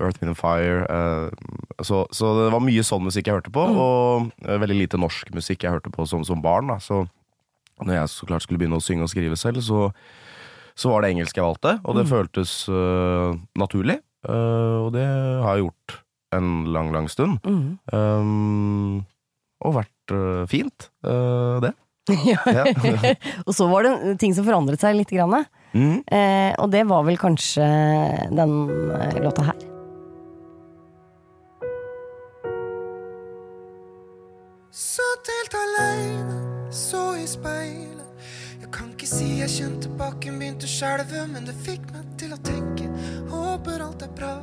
Earth, 0.04 0.20
Wind 0.22 0.30
and 0.30 0.38
Fire. 0.38 0.84
eh, 0.86 1.82
så, 1.82 2.04
så 2.14 2.30
det 2.44 2.52
var 2.54 2.62
mye 2.62 2.84
sånn 2.86 3.02
musikk 3.08 3.26
jeg 3.26 3.40
hørte 3.40 3.50
på, 3.54 3.64
og 3.64 4.30
eh, 4.46 4.58
veldig 4.62 4.78
lite 4.84 5.00
norsk 5.00 5.34
musikk 5.34 5.64
jeg 5.66 5.72
hørte 5.74 5.90
på 5.90 6.06
som, 6.06 6.22
som 6.28 6.42
barn. 6.44 6.68
Da. 6.70 6.78
Så 6.78 7.06
når 7.84 8.00
jeg 8.00 8.12
så 8.14 8.28
klart 8.28 8.46
skulle 8.46 8.60
begynne 8.60 8.80
å 8.80 8.84
synge 8.84 9.06
og 9.06 9.12
skrive 9.12 9.38
selv, 9.38 9.62
så, 9.64 9.88
så 10.78 10.92
var 10.92 11.04
det 11.04 11.14
engelsk 11.14 11.38
jeg 11.38 11.46
valgte, 11.46 11.78
og 11.84 11.98
det 11.98 12.08
føltes 12.10 12.58
uh, 12.72 13.36
naturlig. 13.58 14.00
uh, 14.28 14.86
og 14.86 14.92
det 14.96 15.06
har 15.06 15.56
jeg 15.56 15.68
gjort 15.68 16.00
en 16.36 16.64
lang, 16.72 16.92
lang 16.92 17.08
stund. 17.10 17.38
Mm. 17.44 17.78
Um, 17.92 19.04
og 19.64 19.78
vært 19.80 20.14
uh, 20.14 20.44
fint, 20.50 20.90
eh, 21.06 21.60
det. 21.64 21.74
Ja. 22.24 22.40
Ja. 22.48 22.64
og 23.46 23.52
så 23.52 23.66
var 23.68 23.84
det 23.84 24.14
ting 24.22 24.32
som 24.32 24.46
forandret 24.46 24.80
seg 24.80 24.96
litt. 24.96 25.10
Grann. 25.12 25.44
Mm. 25.76 25.98
Eh, 26.08 26.52
og 26.56 26.70
det 26.72 26.86
var 26.88 27.02
vel 27.04 27.18
kanskje 27.20 27.66
den 28.32 28.54
låta 29.20 29.44
her. 29.50 29.66
Satt 34.72 35.28
helt 35.34 35.58
aleine, 35.58 36.38
så 36.78 37.16
i 37.18 37.26
speilet. 37.26 38.04
Jeg 38.60 38.70
kan 38.74 38.90
ikke 38.92 39.06
si 39.08 39.26
jeg 39.40 39.50
kjente 39.50 39.90
bakken 39.98 40.38
begynte 40.38 40.68
å 40.68 40.70
skjelve, 40.70 41.24
men 41.32 41.46
det 41.48 41.54
fikk 41.64 41.86
meg 41.94 42.06
til 42.20 42.34
å 42.34 42.38
tenke. 42.46 42.86
Håper 43.30 43.82
alt 43.84 44.02
er 44.04 44.12
bra. 44.18 44.34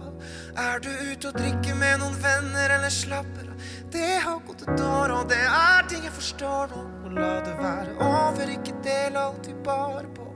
Er 0.59 0.81
du 0.83 0.89
ute 0.89 1.29
og 1.29 1.37
drikker 1.37 1.77
med 1.79 1.99
noen 2.01 2.15
venner, 2.23 2.75
eller 2.77 2.93
slapper 2.93 3.51
av? 3.51 3.67
Det 3.91 4.13
har 4.25 4.39
gått 4.47 4.65
et 4.65 4.81
år, 4.81 5.13
og 5.15 5.29
det 5.31 5.43
er 5.45 5.87
ting 5.91 6.03
jeg 6.03 6.15
forstår 6.15 6.73
nå. 6.73 6.81
Og 7.05 7.15
la 7.15 7.31
det 7.45 7.55
være 7.59 7.95
over, 8.07 8.51
ikke 8.57 8.75
del 8.87 9.19
alt 9.19 9.47
vi 9.51 9.55
bar 9.67 10.09
på. 10.15 10.27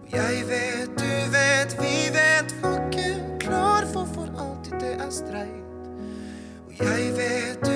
Og 0.00 0.16
jeg 0.16 0.42
vet, 0.50 0.96
du 0.98 1.14
vet, 1.34 1.76
vi 1.82 1.94
vet, 2.14 2.56
var 2.62 2.80
ikke 2.88 3.38
klar 3.44 3.86
for 3.92 4.10
for 4.16 4.34
alltid 4.46 4.80
det 4.82 4.96
er 4.96 5.14
streit. 5.14 5.62
Og 6.64 6.82
jeg 6.82 7.14
vet, 7.18 7.68
du 7.68 7.73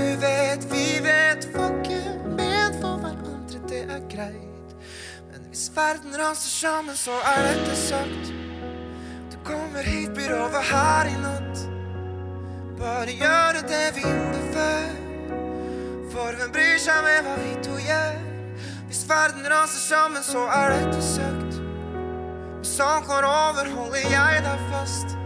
hvis 5.59 5.73
verden 5.77 6.15
raser 6.15 6.51
sammen, 6.51 6.97
så 6.97 7.11
er 7.11 7.41
dette 7.43 7.77
sagt 7.77 8.29
Du 9.31 9.37
kommer 9.45 9.83
hit, 9.83 10.13
blir 10.15 10.31
over 10.31 10.63
her 10.63 11.09
i 11.11 11.17
natt 11.19 11.65
Bare 12.79 13.11
gjøre 13.11 13.65
det 13.67 13.89
vi 13.97 14.05
gjorde 14.05 14.45
før 14.53 14.87
For 16.13 16.39
hvem 16.39 16.55
bryr 16.55 16.79
seg 16.79 17.03
med 17.09 17.27
hva 17.27 17.35
vi 17.43 17.57
to 17.67 17.75
gjør 17.89 18.23
Hvis 18.87 19.03
verden 19.11 19.51
raser 19.51 19.83
sammen, 19.83 20.23
så 20.23 20.47
er 20.61 20.77
dette 20.77 21.03
søkt. 21.03 21.59
Hvis 22.63 22.79
alt 22.87 23.11
går 23.11 23.27
over, 23.27 23.75
holder 23.75 24.11
jeg 24.15 24.47
deg 24.47 24.67
fast 24.71 25.19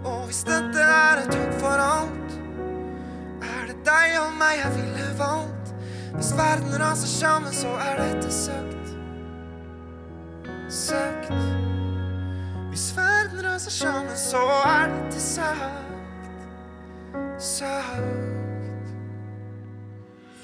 Og 0.00 0.30
hvis 0.30 0.44
dette 0.48 0.90
er 0.96 1.26
et 1.26 1.32
takk 1.36 1.58
for 1.60 1.88
alt 1.90 2.38
er 3.52 3.66
det 3.68 3.82
deg 3.84 4.16
og 4.22 4.32
meg 4.40 4.62
jeg 4.64 4.76
ville 4.78 5.10
valgt? 5.18 5.74
Hvis 6.14 6.32
verden 6.38 6.78
raser 6.80 7.18
sammen, 7.20 7.52
så 7.52 7.76
er 7.90 8.00
dette 8.00 8.32
sagt. 8.32 8.81
Sagt. 10.72 11.28
Hvis 12.68 12.96
verden 12.96 13.44
raser 13.44 13.70
sammen, 13.70 14.16
så 14.16 14.38
er 14.64 14.88
dette 14.88 15.20
sagt. 15.20 16.38
Sagt. 17.38 18.86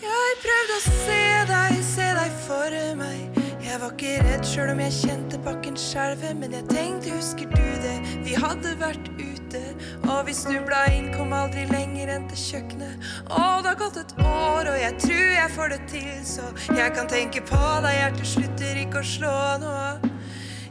Jeg 0.03 0.35
prøvde 0.43 0.75
å 0.77 0.83
se 0.85 1.23
deg, 1.49 1.79
se 1.81 2.09
deg 2.19 2.35
for 2.45 2.77
meg. 3.01 3.39
Jeg 3.65 3.81
var 3.81 3.95
ikke 3.95 4.19
redd 4.27 4.45
sjøl 4.51 4.75
om 4.75 4.83
jeg 4.85 4.97
kjente 4.99 5.41
bakken 5.47 5.81
skjelve, 5.81 6.35
men 6.37 6.59
jeg 6.59 6.69
tenkte, 6.75 7.15
husker 7.17 7.49
du 7.55 7.65
det, 7.87 7.97
vi 8.27 8.37
hadde 8.37 8.75
vært 8.83 9.09
ute. 9.17 9.65
Og 10.11 10.29
hvis 10.29 10.45
du 10.45 10.59
bla 10.69 10.83
inn, 10.93 11.09
kom 11.17 11.33
aldri 11.33 11.65
lenger 11.73 12.13
enn 12.19 12.29
til 12.29 12.43
kjøkkenet. 12.43 13.09
Og 13.33 13.65
det 13.65 13.73
har 13.73 13.81
gått 13.81 14.03
et 14.05 14.15
år, 14.27 14.75
og 14.75 14.77
jeg 14.77 15.01
tror 15.07 15.27
jeg 15.39 15.57
får 15.57 15.75
det 15.75 15.81
til, 15.97 16.15
så 16.35 16.53
jeg 16.77 16.95
kan 17.01 17.09
tenke 17.17 17.41
på 17.49 17.65
deg, 17.81 17.97
hjertet 18.03 18.33
slutter 18.37 18.85
ikke 18.85 19.01
å 19.01 19.11
slå 19.17 19.35
nå. 19.65 19.75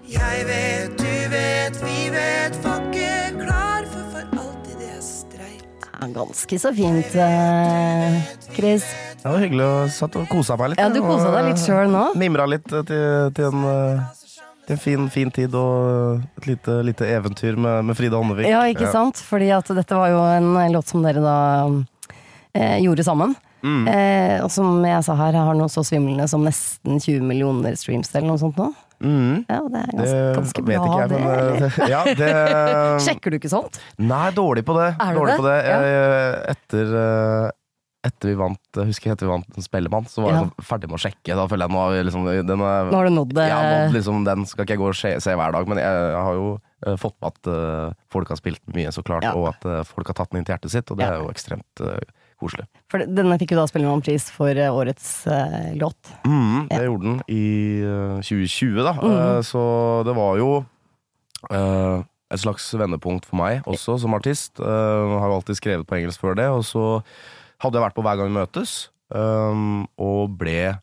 Jeg 0.08 0.44
vet, 0.48 0.94
du 0.96 1.16
vet, 1.34 1.78
vi 1.84 1.96
vet, 2.14 2.54
var 2.64 2.84
ikke 2.88 3.42
klar 3.42 3.88
for 3.92 4.06
for 4.14 4.38
alltid 4.40 4.78
det 4.80 4.92
er 4.96 5.02
streit. 5.04 5.66
Ja, 5.84 6.08
ganske 6.16 6.60
så 6.64 6.72
fint, 6.78 7.18
eh, 7.20 8.16
Chris. 8.56 8.86
Det 9.20 9.28
var 9.28 9.44
hyggelig 9.44 9.66
å 9.66 9.74
satt 9.92 10.16
og 10.16 10.30
kosa 10.32 10.56
meg 10.62 10.72
litt. 10.72 10.80
Ja, 10.80 10.88
du 10.94 11.02
kosa 11.04 11.34
deg 11.36 11.50
litt 11.50 11.60
sjøl 11.60 11.92
nå. 11.92 12.06
Mimra 12.16 12.48
litt 12.48 12.72
eh, 12.72 12.86
til, 12.88 13.34
til 13.36 13.50
en, 13.50 13.68
eh, 13.68 14.48
til 14.70 14.78
en 14.78 14.82
fin, 14.86 15.10
fin 15.12 15.36
tid 15.42 15.60
og 15.60 16.24
et 16.40 16.50
lite, 16.54 16.80
lite 16.88 17.12
eventyr 17.18 17.60
med, 17.60 17.90
med 17.92 18.00
Frida 18.00 18.16
Håndevik. 18.16 18.48
Ja, 18.48 18.64
ikke 18.72 18.88
sant? 18.94 19.20
Fordi 19.28 19.52
at 19.60 19.76
dette 19.76 20.00
var 20.00 20.16
jo 20.16 20.24
en 20.24 20.50
eh, 20.56 20.72
låt 20.72 20.88
som 20.88 21.04
dere 21.04 21.20
da 21.20 21.38
eh, 22.56 22.80
gjorde 22.80 23.04
sammen. 23.12 23.36
Mm. 23.60 23.88
Eh, 23.92 24.40
og 24.40 24.48
som 24.56 24.80
jeg 24.88 25.04
sa 25.04 25.20
her, 25.20 25.36
har 25.36 25.60
noe 25.60 25.68
så 25.68 25.84
svimlende 25.84 26.32
som 26.32 26.48
nesten 26.48 26.96
20 26.96 27.28
millioner 27.28 27.76
streams 27.76 28.16
eller 28.16 28.32
noe 28.32 28.40
sånt 28.40 28.56
nå. 28.56 28.72
Mm. 29.04 29.46
Ja, 29.50 29.60
det 29.70 29.82
er 29.84 29.92
Det 29.92 29.98
ganske, 30.00 30.34
ganske 30.38 30.64
vet 30.66 30.82
bra, 30.82 30.96
jeg, 31.02 31.10
det. 31.12 31.20
men 31.22 31.30
eller? 31.38 31.68
eh, 31.68 31.92
ja, 31.92 32.02
det 32.22 32.32
Sjekker 33.06 33.32
du 33.34 33.38
ikke 33.38 33.52
sånt? 33.52 33.80
Nei, 34.02 34.26
dårlig 34.34 34.64
på 34.66 34.74
det. 34.80 34.88
Er 34.98 35.16
dårlig 35.20 35.36
det? 35.36 35.38
på 35.42 35.48
det. 35.48 35.58
Jeg, 35.68 36.36
etter, 36.56 36.94
eh, 37.04 37.50
etter 38.08 38.30
vi 38.32 38.36
vant 38.40 38.80
jeg 38.82 39.12
etter 39.14 39.28
vi 39.28 39.32
vant 39.34 39.60
Spellemann, 39.62 40.06
så 40.10 40.24
var 40.26 40.34
Ja. 40.34 40.42
jeg 40.48 40.66
ferdig 40.70 40.90
med 40.90 40.98
å 40.98 41.04
sjekke. 41.04 41.36
Da 41.38 41.46
føler 41.52 41.68
jeg 41.68 41.76
nå 41.76 41.82
har 41.84 41.92
vi 41.94 42.04
liksom, 42.08 42.26
den 42.48 42.62
er, 42.72 42.92
Nå 42.92 42.98
har 43.02 43.10
du 43.10 43.16
nådd 43.18 43.34
det. 43.38 43.48
Ja, 43.52 43.60
nådd 43.86 43.98
liksom, 43.98 44.24
Den 44.26 44.46
skal 44.50 44.66
ikke 44.66 44.78
jeg 44.78 44.82
gå 44.86 44.90
og 44.94 44.96
se, 45.02 45.14
se 45.22 45.36
hver 45.38 45.52
dag, 45.58 45.68
men 45.70 45.82
jeg, 45.82 46.06
jeg 46.14 46.24
har 46.30 46.38
jo 46.40 46.48
eh, 46.88 46.96
fått 47.02 47.18
med 47.22 47.34
at 47.36 47.52
eh, 47.54 47.98
folk 48.14 48.30
har 48.34 48.40
spilt 48.40 48.64
mye, 48.74 48.94
så 48.96 49.04
klart, 49.06 49.28
Ja. 49.28 49.34
og 49.38 49.50
at 49.54 49.66
eh, 49.66 49.84
folk 49.90 50.08
har 50.10 50.18
tatt 50.22 50.32
den 50.32 50.42
inn 50.42 50.48
til 50.48 50.56
hjertet 50.56 50.72
sitt, 50.74 50.90
og 50.94 50.98
det 51.02 51.06
er 51.10 51.20
jo 51.22 51.30
ekstremt 51.34 51.86
eh, 51.86 52.00
koselig. 52.40 52.66
For 52.92 53.04
denne 53.06 53.38
fikk 53.42 53.52
jo 53.56 53.60
da 53.62 53.66
Spellemannpris 53.70 54.28
for 54.36 54.50
eh, 54.54 54.70
årets 54.74 55.08
uh, 55.28 55.74
låt. 55.80 56.12
Mm, 56.26 56.68
det 56.70 56.78
Ja. 56.78 56.86
gjorde 56.88 57.04
den 57.08 57.22
i 57.34 57.44
uh, 57.84 58.20
2020, 58.22 58.84
da. 58.86 58.94
Mm. 59.02 59.16
Uh, 59.18 59.42
så 59.48 59.64
det 60.08 60.16
var 60.18 60.38
jo 60.42 60.50
eh, 61.52 62.04
et 62.34 62.42
slags 62.44 62.66
vendepunkt 62.76 63.26
for 63.30 63.40
meg 63.40 63.64
også, 63.70 63.98
som 64.02 64.14
artist. 64.18 64.58
Har 64.60 65.28
jo 65.30 65.38
alltid 65.38 65.56
skrevet 65.62 65.88
på 65.88 65.96
engelsk 66.00 66.20
før 66.24 66.36
det, 66.40 66.48
og 66.52 66.66
så 66.68 66.84
hadde 67.64 67.80
jeg 67.80 67.86
vært 67.88 67.96
på 67.98 68.04
Hver 68.06 68.18
gang 68.20 68.28
vi 68.34 68.36
møtes, 68.40 68.74
um, 69.16 69.86
og 69.98 70.34
ble 70.38 70.76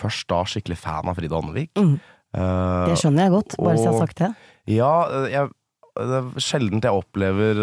først 0.00 0.26
da 0.28 0.40
skikkelig 0.50 0.76
fan 0.82 1.06
av 1.08 1.14
Frida 1.16 1.38
Andevik. 1.38 1.70
Mm. 1.78 1.94
Eh, 2.34 2.86
Det 2.90 2.96
skjønner 2.98 3.28
jeg 3.28 3.34
godt, 3.36 3.54
bare 3.62 3.76
så 3.78 3.84
jeg 3.86 3.92
har 3.92 4.00
sagt 4.02 4.18
det. 4.24 4.30
ja, 4.74 4.90
eh, 5.06 5.28
jeg, 5.30 5.52
det 5.94 6.18
er 6.18 6.42
sjeldent 6.42 6.86
jeg 6.86 6.98
opplever 6.98 7.60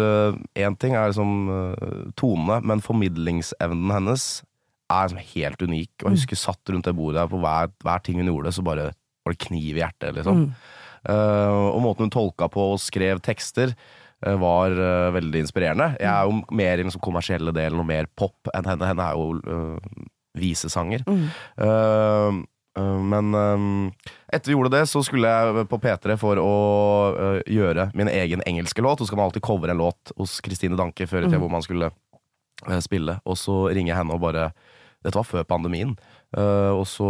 Én 0.56 0.76
ting 0.80 0.94
er 0.96 1.10
liksom 1.10 1.32
tonene, 1.48 2.12
tone, 2.16 2.56
men 2.64 2.80
formidlingsevnen 2.84 3.92
hennes 3.92 4.26
er 4.92 5.08
liksom 5.08 5.32
helt 5.32 5.64
unik. 5.64 5.92
Og 6.02 6.06
jeg 6.06 6.18
husker 6.18 6.36
jeg 6.36 6.44
satt 6.44 6.72
rundt 6.72 6.88
det 6.88 6.94
bordet 6.96 7.24
på 7.30 7.40
hver, 7.42 7.72
hver 7.84 8.04
ting 8.04 8.20
hun 8.20 8.30
gjorde, 8.30 8.54
så 8.54 8.64
bare 8.66 8.90
var 9.22 9.34
det 9.34 9.42
kniv 9.46 9.76
i 9.76 9.82
hjertet, 9.82 10.14
liksom. 10.18 10.44
Mm. 10.44 10.78
Uh, 11.02 11.74
og 11.74 11.80
måten 11.82 12.06
hun 12.06 12.14
tolka 12.14 12.46
på 12.52 12.68
og 12.74 12.82
skrev 12.82 13.22
tekster, 13.24 13.74
uh, 14.26 14.36
var 14.42 14.74
uh, 14.76 15.10
veldig 15.14 15.44
inspirerende. 15.44 15.92
Jeg 15.98 16.10
er 16.10 16.28
jo 16.28 16.38
mer 16.54 16.76
i 16.76 16.82
den 16.82 16.90
liksom 16.90 17.04
kommersielle 17.04 17.54
delen 17.54 17.82
og 17.82 17.88
mer 17.88 18.10
pop 18.18 18.52
enn 18.54 18.68
henne. 18.68 18.90
Henne 18.92 19.08
er 19.08 19.18
jo 19.18 19.68
visesanger. 20.38 21.02
Mm. 21.04 21.26
Eh, 22.78 23.00
men 23.04 23.34
eh, 23.34 23.64
etter 24.32 24.50
vi 24.50 24.56
gjorde 24.56 24.72
det, 24.76 24.86
så 24.90 25.02
skulle 25.04 25.28
jeg 25.28 25.66
på 25.68 25.78
P3 25.82 26.16
for 26.20 26.40
å 26.40 26.52
eh, 27.12 27.40
gjøre 27.52 27.90
min 27.98 28.10
egen 28.12 28.44
engelske 28.48 28.84
låt. 28.84 29.02
Så 29.02 29.10
skal 29.10 29.20
man 29.20 29.28
alltid 29.28 29.44
covre 29.44 29.74
en 29.74 29.82
låt 29.82 30.14
hos 30.16 30.38
Kristine 30.44 30.78
Danke 30.78 31.08
før 31.08 31.24
i 31.24 31.28
tida, 31.28 31.38
Mm. 31.38 31.44
hvor 31.44 31.52
man 31.52 31.66
skulle 31.66 31.92
spille. 32.84 33.18
Og 33.26 33.36
så 33.36 33.66
ringer 33.74 33.92
jeg 33.92 34.00
henne 34.02 34.14
og 34.14 34.22
bare 34.22 34.52
Dette 35.02 35.18
var 35.18 35.26
før 35.26 35.42
pandemien. 35.42 35.96
Og 36.30 36.84
så 36.86 37.06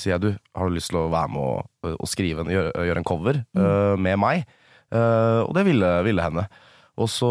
sier 0.00 0.14
jeg 0.14 0.20
du, 0.22 0.28
har 0.56 0.70
du 0.70 0.72
lyst 0.72 0.88
til 0.88 1.02
å 1.02 1.10
være 1.12 1.28
med 1.28 1.42
og, 1.42 1.90
og 2.00 2.08
skrive 2.08 2.40
en, 2.40 2.48
gjøre, 2.48 2.70
gjøre 2.88 3.02
en 3.02 3.04
cover 3.04 3.42
mm. 3.52 4.00
med 4.00 4.16
meg? 4.16 4.46
Og 4.88 5.52
det 5.52 5.66
ville, 5.68 5.90
ville 6.06 6.24
henne. 6.24 6.46
Og 6.96 7.10
så 7.12 7.28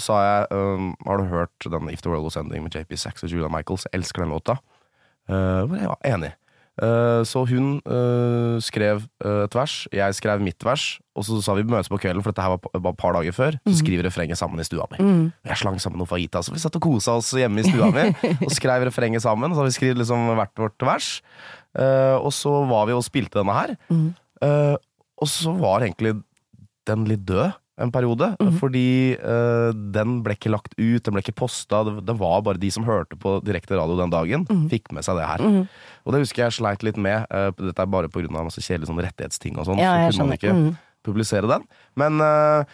sa 0.00 0.16
jeg 0.24 0.64
Har 1.04 1.20
du 1.20 1.28
hørt 1.28 1.68
den 1.68 1.92
If 1.92 2.00
the 2.00 2.08
World 2.08 2.24
Was 2.24 2.40
Ending 2.40 2.64
med 2.64 2.72
JP 2.72 2.96
Sachs 2.96 3.26
og 3.26 3.28
Julia 3.28 3.52
Michaels? 3.52 3.84
Jeg 3.92 4.00
elsker 4.00 4.24
den 4.24 4.32
låta. 4.32 4.56
Uh, 5.28 5.68
jeg 5.76 5.92
var 5.92 6.00
enig. 6.08 6.32
Eh, 6.82 7.20
så 7.28 7.44
hun 7.46 7.76
eh, 7.86 8.56
skrev 8.64 9.04
eh, 9.22 9.44
et 9.44 9.54
vers, 9.54 9.74
jeg 9.94 10.16
skrev 10.18 10.42
mitt 10.42 10.64
vers, 10.66 10.86
og 11.14 11.26
så 11.26 11.38
sa 11.44 11.54
vi 11.54 11.62
møtes 11.68 11.90
på 11.92 12.00
kvelden, 12.02 12.24
for 12.24 12.34
dette 12.34 12.42
her 12.42 12.56
var 12.58 12.90
et 12.90 12.98
par 12.98 13.14
dager 13.14 13.36
før. 13.36 13.58
Så 13.68 13.76
skriver 13.84 14.08
refrenget 14.08 14.40
sammen 14.40 14.58
i 14.58 14.66
stua 14.66 14.88
mi. 14.90 14.98
Jeg 15.46 15.60
slang 15.60 15.78
sammen 15.82 16.02
noe 16.02 16.10
fajita, 16.10 16.42
så 16.42 16.54
vi 16.54 16.62
satt 16.62 16.74
og 16.80 16.82
kosa 16.88 17.14
oss 17.20 17.30
hjemme 17.38 17.62
i 17.62 17.68
stua 17.68 17.92
mi 17.94 18.08
og 18.34 18.50
skrev 18.54 18.88
refrenget 18.88 19.22
sammen. 19.22 19.54
Så 19.54 19.62
har 19.62 19.70
vi 19.70 19.76
skrevet 19.76 20.02
liksom 20.02 20.26
hvert 20.34 20.64
vårt 20.64 20.86
vers. 20.90 21.12
Og 21.74 22.30
så 22.34 22.50
var 22.70 22.88
vi 22.90 22.96
og 22.98 23.06
spilte 23.06 23.38
denne 23.38 23.54
her. 23.54 23.76
Eh, 24.44 24.76
og 25.14 25.30
så 25.30 25.54
var 25.56 25.84
egentlig 25.84 26.16
den 26.88 27.06
litt 27.08 27.22
død 27.28 27.54
en 27.80 27.90
periode. 27.90 28.28
Fordi 28.60 29.16
uh, 29.18 29.72
den 29.74 30.20
ble 30.22 30.36
ikke 30.36 30.52
lagt 30.52 30.76
ut, 30.78 31.02
den 31.02 31.16
ble 31.16 31.22
ikke 31.24 31.34
posta. 31.40 31.80
Det, 31.88 31.96
det 32.06 32.14
var 32.20 32.42
bare 32.46 32.60
de 32.62 32.70
som 32.70 32.86
hørte 32.86 33.18
på 33.18 33.36
direkte 33.42 33.74
radio 33.80 33.96
den 33.98 34.12
dagen, 34.14 34.46
fikk 34.70 34.92
med 34.94 35.02
seg 35.06 35.18
det 35.18 35.26
her. 35.26 35.42
Og 36.04 36.14
det 36.14 36.20
husker 36.22 36.44
jeg 36.44 36.58
sleit 36.60 36.86
litt 36.86 36.96
med. 37.00 37.26
Uh, 37.34 37.50
dette 37.58 37.82
er 37.82 37.90
bare 37.90 38.08
pga. 38.12 38.30
masse 38.36 38.62
kjedelige 38.62 38.92
sånn 38.92 39.02
rettighetsting 39.02 39.58
og 39.58 39.66
sånn. 39.66 39.82
Ja, 39.82 39.96
så 40.10 40.20
kunne 40.22 40.30
man 40.30 40.38
ikke 40.38 40.54
Mm. 40.54 40.72
publisere 41.04 41.50
den. 41.50 41.66
Men 41.98 42.20
uh, 42.22 42.64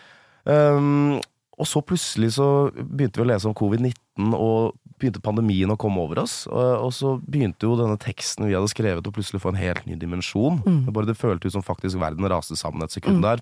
um, 0.44 1.18
Og 1.60 1.66
så 1.68 1.82
plutselig 1.84 2.34
så 2.38 2.70
begynte 2.72 3.20
vi 3.20 3.24
å 3.26 3.28
lese 3.28 3.48
om 3.48 3.54
covid-19, 3.56 4.32
og 4.32 4.76
begynte 5.00 5.20
pandemien 5.20 5.68
å 5.72 5.76
komme 5.80 6.00
over 6.00 6.22
oss. 6.22 6.46
Og, 6.48 6.86
og 6.86 6.92
så 6.96 7.14
begynte 7.20 7.64
jo 7.68 7.74
denne 7.76 7.96
teksten 8.00 8.46
vi 8.48 8.54
hadde 8.56 8.68
skrevet 8.72 9.04
å 9.08 9.12
plutselig 9.12 9.40
få 9.42 9.52
en 9.52 9.60
helt 9.60 9.84
ny 9.88 9.96
dimensjon. 10.00 10.60
Det 10.86 10.92
bare 10.96 11.08
det 11.08 11.16
føltes 11.20 11.52
ut 11.52 11.58
som 11.58 11.64
faktisk 11.64 12.00
verden 12.00 12.24
raste 12.32 12.56
sammen 12.56 12.84
et 12.84 12.92
sekund 12.96 13.20
der. 13.24 13.40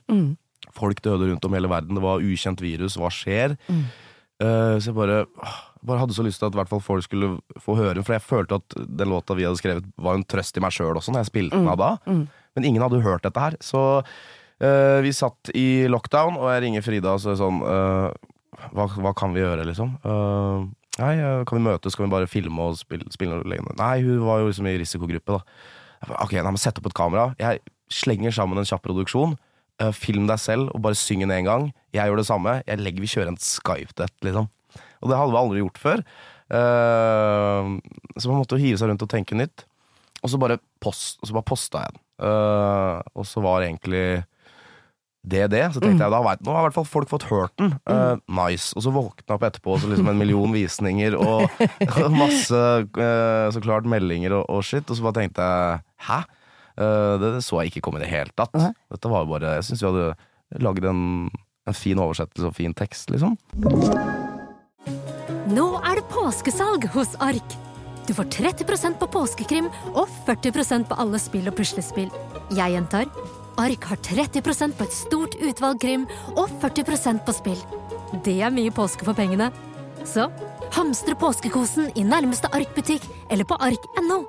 Folk 0.75 1.01
døde 1.05 1.31
rundt 1.31 1.45
om 1.47 1.57
hele 1.57 1.71
verden, 1.71 1.97
det 1.97 2.05
var 2.05 2.23
ukjent 2.23 2.61
virus, 2.63 2.99
hva 3.01 3.11
skjer? 3.15 3.57
Eh, 4.39 4.77
så 4.79 4.93
jeg 4.93 4.95
bare, 4.95 5.25
bare 5.83 6.03
hadde 6.05 6.15
så 6.15 6.23
lyst 6.23 6.39
til 6.43 6.47
at 6.47 6.55
hvert 6.55 6.71
fall 6.71 6.83
folk 6.85 7.03
skulle 7.07 7.33
få 7.59 7.75
høre 7.79 7.97
den, 7.99 8.07
for 8.07 8.15
jeg 8.15 8.23
følte 8.23 8.61
at 8.61 8.77
den 9.01 9.11
låta 9.11 9.35
vi 9.35 9.47
hadde 9.49 9.59
skrevet 9.59 9.87
var 9.99 10.19
en 10.19 10.27
trøst 10.27 10.59
i 10.59 10.63
meg 10.63 10.75
sjøl 10.75 10.95
også, 10.95 11.15
når 11.15 11.25
jeg 11.25 11.31
spilte 11.33 11.59
den 11.59 11.71
av 11.73 11.79
da. 11.81 11.91
Men 12.55 12.67
ingen 12.67 12.85
hadde 12.85 13.03
hørt 13.03 13.27
dette 13.27 13.43
her. 13.43 13.57
Så 13.63 13.81
uh, 14.03 14.99
vi 15.05 15.15
satt 15.15 15.51
i 15.59 15.87
lockdown, 15.91 16.39
og 16.39 16.53
jeg 16.53 16.65
ringer 16.67 16.87
Frida 16.87 17.15
og 17.15 17.23
så 17.23 17.33
er 17.35 17.41
sånn 17.41 17.59
uh, 17.63 18.11
hva, 18.75 18.87
hva 18.99 19.13
kan 19.19 19.35
vi 19.35 19.43
gjøre, 19.43 19.67
liksom? 19.69 19.97
Nei, 20.99 21.13
kan 21.47 21.59
vi 21.61 21.63
møtes? 21.63 21.95
Kan 21.95 22.09
vi 22.09 22.15
bare 22.15 22.31
filme 22.31 22.71
og 22.71 22.79
spille, 22.79 23.07
spille? 23.15 23.39
Nei, 23.47 23.93
hun 24.03 24.23
var 24.27 24.41
jo 24.43 24.49
liksom 24.49 24.67
i 24.67 24.79
risikogruppe, 24.81 25.37
da. 25.37 26.15
Ok, 26.25 26.35
nei, 26.39 26.49
men 26.49 26.59
Sett 26.59 26.79
opp 26.81 26.89
et 26.91 26.97
kamera. 26.99 27.29
Jeg 27.39 27.63
slenger 27.95 28.35
sammen 28.35 28.59
en 28.59 28.67
kjapp 28.67 28.83
produksjon. 28.87 29.37
Eh, 29.79 29.93
film 29.95 30.27
deg 30.27 30.41
selv, 30.43 30.73
og 30.75 30.83
bare 30.83 30.99
syng 30.99 31.23
den 31.23 31.31
én 31.31 31.47
gang. 31.47 31.69
Jeg 31.95 32.11
gjør 32.11 32.19
det 32.19 32.27
samme. 32.27 32.57
Jeg 32.67 32.81
legger, 32.83 33.05
vi 33.05 33.11
kjører 33.13 33.31
en 33.31 33.39
Skype-date, 33.39 34.17
liksom. 34.27 34.49
Og 34.99 35.11
det 35.11 35.19
hadde 35.19 35.31
vi 35.31 35.39
aldri 35.39 35.61
gjort 35.63 35.79
før. 35.79 36.03
Eh, 36.51 37.69
så 38.19 38.31
man 38.31 38.41
måtte 38.41 38.59
hive 38.59 38.81
seg 38.81 38.91
rundt 38.91 39.05
og 39.07 39.13
tenke 39.13 39.39
nytt. 39.39 39.63
Og 40.25 40.33
så 40.33 40.41
bare, 40.43 40.59
post, 40.83 41.21
og 41.23 41.31
så 41.31 41.37
bare 41.37 41.47
posta 41.47 41.85
jeg 41.85 41.95
den. 41.95 42.03
Eh, 42.27 42.97
og 43.15 43.29
så 43.31 43.43
var 43.45 43.63
egentlig 43.69 44.03
det 45.29 45.45
det. 45.53 45.63
Så 45.77 45.83
tenkte 45.85 46.09
jeg 46.09 46.15
da 46.17 46.23
vet, 46.27 46.43
nå 46.43 46.57
har 46.57 46.65
i 46.65 46.67
hvert 46.67 46.79
fall 46.81 46.89
folk 46.89 47.13
fått 47.13 47.29
hørt 47.31 47.55
den. 47.63 47.77
Eh, 47.87 48.17
nice. 48.35 48.73
Og 48.75 48.83
så 48.83 48.91
våkna 48.91 49.29
jeg 49.29 49.37
opp 49.37 49.47
etterpå, 49.47 49.77
og 49.77 49.85
så 49.85 49.93
liksom 49.93 50.11
en 50.11 50.19
million 50.19 50.57
visninger 50.57 51.15
og 51.15 51.47
masse 52.19 52.65
så 53.55 53.63
klart 53.63 53.87
meldinger 53.87 54.41
og, 54.41 54.49
og 54.51 54.67
shit. 54.67 54.91
Og 54.91 54.99
så 54.99 55.07
bare 55.07 55.21
tenkte 55.21 55.47
jeg 55.47 55.87
hæ? 56.09 56.19
Eh, 56.79 57.13
det, 57.19 57.35
det 57.37 57.45
så 57.47 57.63
jeg 57.63 57.73
ikke 57.73 57.85
komme 57.89 58.01
i 58.01 58.05
det 58.07 58.13
hele 58.13 58.35
tatt. 58.39 58.55
Nei. 58.59 58.73
Dette 58.93 59.11
var 59.11 59.25
jo 59.25 59.33
bare 59.35 59.57
Jeg 59.59 59.69
syns 59.69 59.83
vi 59.83 59.91
hadde 59.91 60.63
lagd 60.65 60.87
en, 60.89 61.03
en 61.69 61.77
fin 61.77 61.99
oversettelse 62.01 62.49
og 62.49 62.57
fin 62.57 62.75
tekst, 62.77 63.11
liksom. 63.13 63.35
Nå 65.49 65.67
er 65.81 65.99
det 65.99 66.07
påskesalg 66.13 66.87
hos 66.95 67.17
Ark. 67.25 67.57
Du 68.09 68.15
får 68.17 68.31
30% 68.33 68.97
på 69.01 69.09
påskekrim 69.13 69.67
og 69.93 70.09
40% 70.25 70.89
på 70.89 70.97
alle 71.03 71.21
spill 71.21 71.51
og 71.51 71.59
puslespill. 71.59 72.09
Jeg 72.57 72.73
gjentar 72.73 73.11
Ark 73.59 73.89
har 73.91 74.01
30% 74.07 74.77
på 74.79 74.87
et 74.87 74.95
stort 74.95 75.35
utvalg 75.43 75.81
krim 75.83 76.07
og 76.37 76.47
40% 76.63 77.25
på 77.27 77.35
spill. 77.37 77.63
Det 78.25 78.39
er 78.41 78.55
mye 78.55 78.73
påske 78.73 79.05
for 79.05 79.19
pengene. 79.19 79.51
Så 80.09 80.29
hamstre 80.73 81.17
påskekosen 81.19 81.91
i 81.99 82.07
nærmeste 82.07 82.49
Ark-butikk 82.55 83.05
eller 83.29 83.49
på 83.49 83.59
ark.no. 83.61 84.23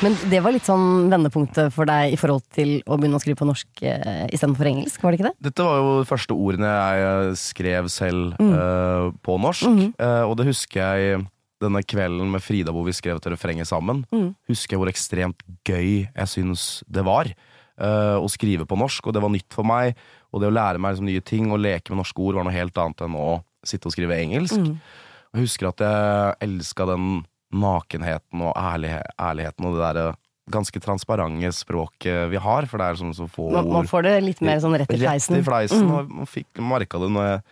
Men 0.00 0.14
det 0.32 0.38
var 0.40 0.54
litt 0.54 0.64
sånn 0.64 1.10
vendepunktet 1.12 1.74
for 1.74 1.88
deg 1.88 2.14
i 2.14 2.16
forhold 2.16 2.46
til 2.56 2.78
å 2.88 2.96
begynne 2.96 3.18
å 3.18 3.20
skrive 3.20 3.36
på 3.36 3.48
norsk 3.48 3.82
eh, 3.84 4.22
istedenfor 4.32 4.70
engelsk, 4.70 5.02
var 5.04 5.12
det 5.12 5.18
ikke 5.18 5.26
det? 5.26 5.48
Dette 5.50 5.66
var 5.66 5.76
jo 5.76 5.90
de 5.98 6.06
første 6.08 6.36
ordene 6.36 6.70
jeg 6.70 7.02
eh, 7.08 7.32
skrev 7.36 7.90
selv 7.92 8.38
eh, 8.40 9.10
på 9.20 9.36
norsk. 9.44 9.68
Eh, 10.00 10.22
og 10.24 10.38
det 10.40 10.46
husker 10.48 10.80
jeg 10.80 11.20
denne 11.60 11.82
kvelden 11.84 12.32
med 12.32 12.40
Frida 12.40 12.72
hvor 12.72 12.88
vi 12.88 12.96
skrev 12.96 13.20
et 13.20 13.28
refrenget 13.28 13.68
sammen. 13.68 14.00
Husker 14.48 14.78
jeg 14.78 14.80
hvor 14.80 14.88
ekstremt 14.88 15.44
gøy 15.68 16.06
jeg 16.06 16.32
syns 16.32 16.64
det 16.88 17.04
var 17.04 17.28
uh, 17.28 18.16
å 18.16 18.24
skrive 18.32 18.64
på 18.64 18.78
norsk. 18.80 19.04
Og 19.04 19.12
det 19.12 19.20
var 19.20 19.34
nytt 19.34 19.52
for 19.52 19.68
meg. 19.68 19.98
Og 20.32 20.40
det 20.40 20.48
å 20.48 20.54
lære 20.56 20.80
meg 20.80 20.94
liksom, 20.94 21.10
nye 21.10 21.26
ting 21.28 21.52
og 21.52 21.60
leke 21.60 21.92
med 21.92 22.00
norske 22.00 22.24
ord 22.24 22.38
var 22.38 22.48
noe 22.48 22.56
helt 22.56 22.80
annet 22.80 23.04
enn 23.04 23.18
å 23.20 23.28
sitte 23.68 23.90
og 23.90 23.92
skrive 23.92 24.16
engelsk. 24.16 24.56
Og 24.56 25.36
jeg 25.36 25.50
husker 25.50 25.68
at 25.68 25.84
jeg 25.84 26.38
elska 26.48 26.88
den 26.94 27.20
nakenheten 27.50 28.42
og 28.46 28.52
ærlig, 28.56 28.96
ærligheten 29.18 29.66
og 29.66 29.76
det 29.76 29.82
derre 29.84 30.10
ganske 30.50 30.82
transparente 30.82 31.52
språket 31.54 32.30
vi 32.32 32.38
har, 32.42 32.66
for 32.70 32.82
det 32.82 32.88
er 32.88 32.98
sånn 32.98 33.14
så 33.14 33.28
få 33.30 33.50
Man, 33.54 33.70
man 33.70 33.88
får 33.90 34.06
det 34.08 34.14
litt 34.24 34.42
mer 34.44 34.58
sånn 34.62 34.74
rett 34.80 34.90
i 34.90 34.98
fleisen. 34.98 35.36
Rett 35.36 35.44
i 35.44 35.46
fleisen, 35.46 35.90
og 35.94 36.10
man 36.20 36.30
fikk 36.30 36.62
merka 36.64 37.00
det 37.02 37.10
når 37.14 37.28
jeg 37.28 37.42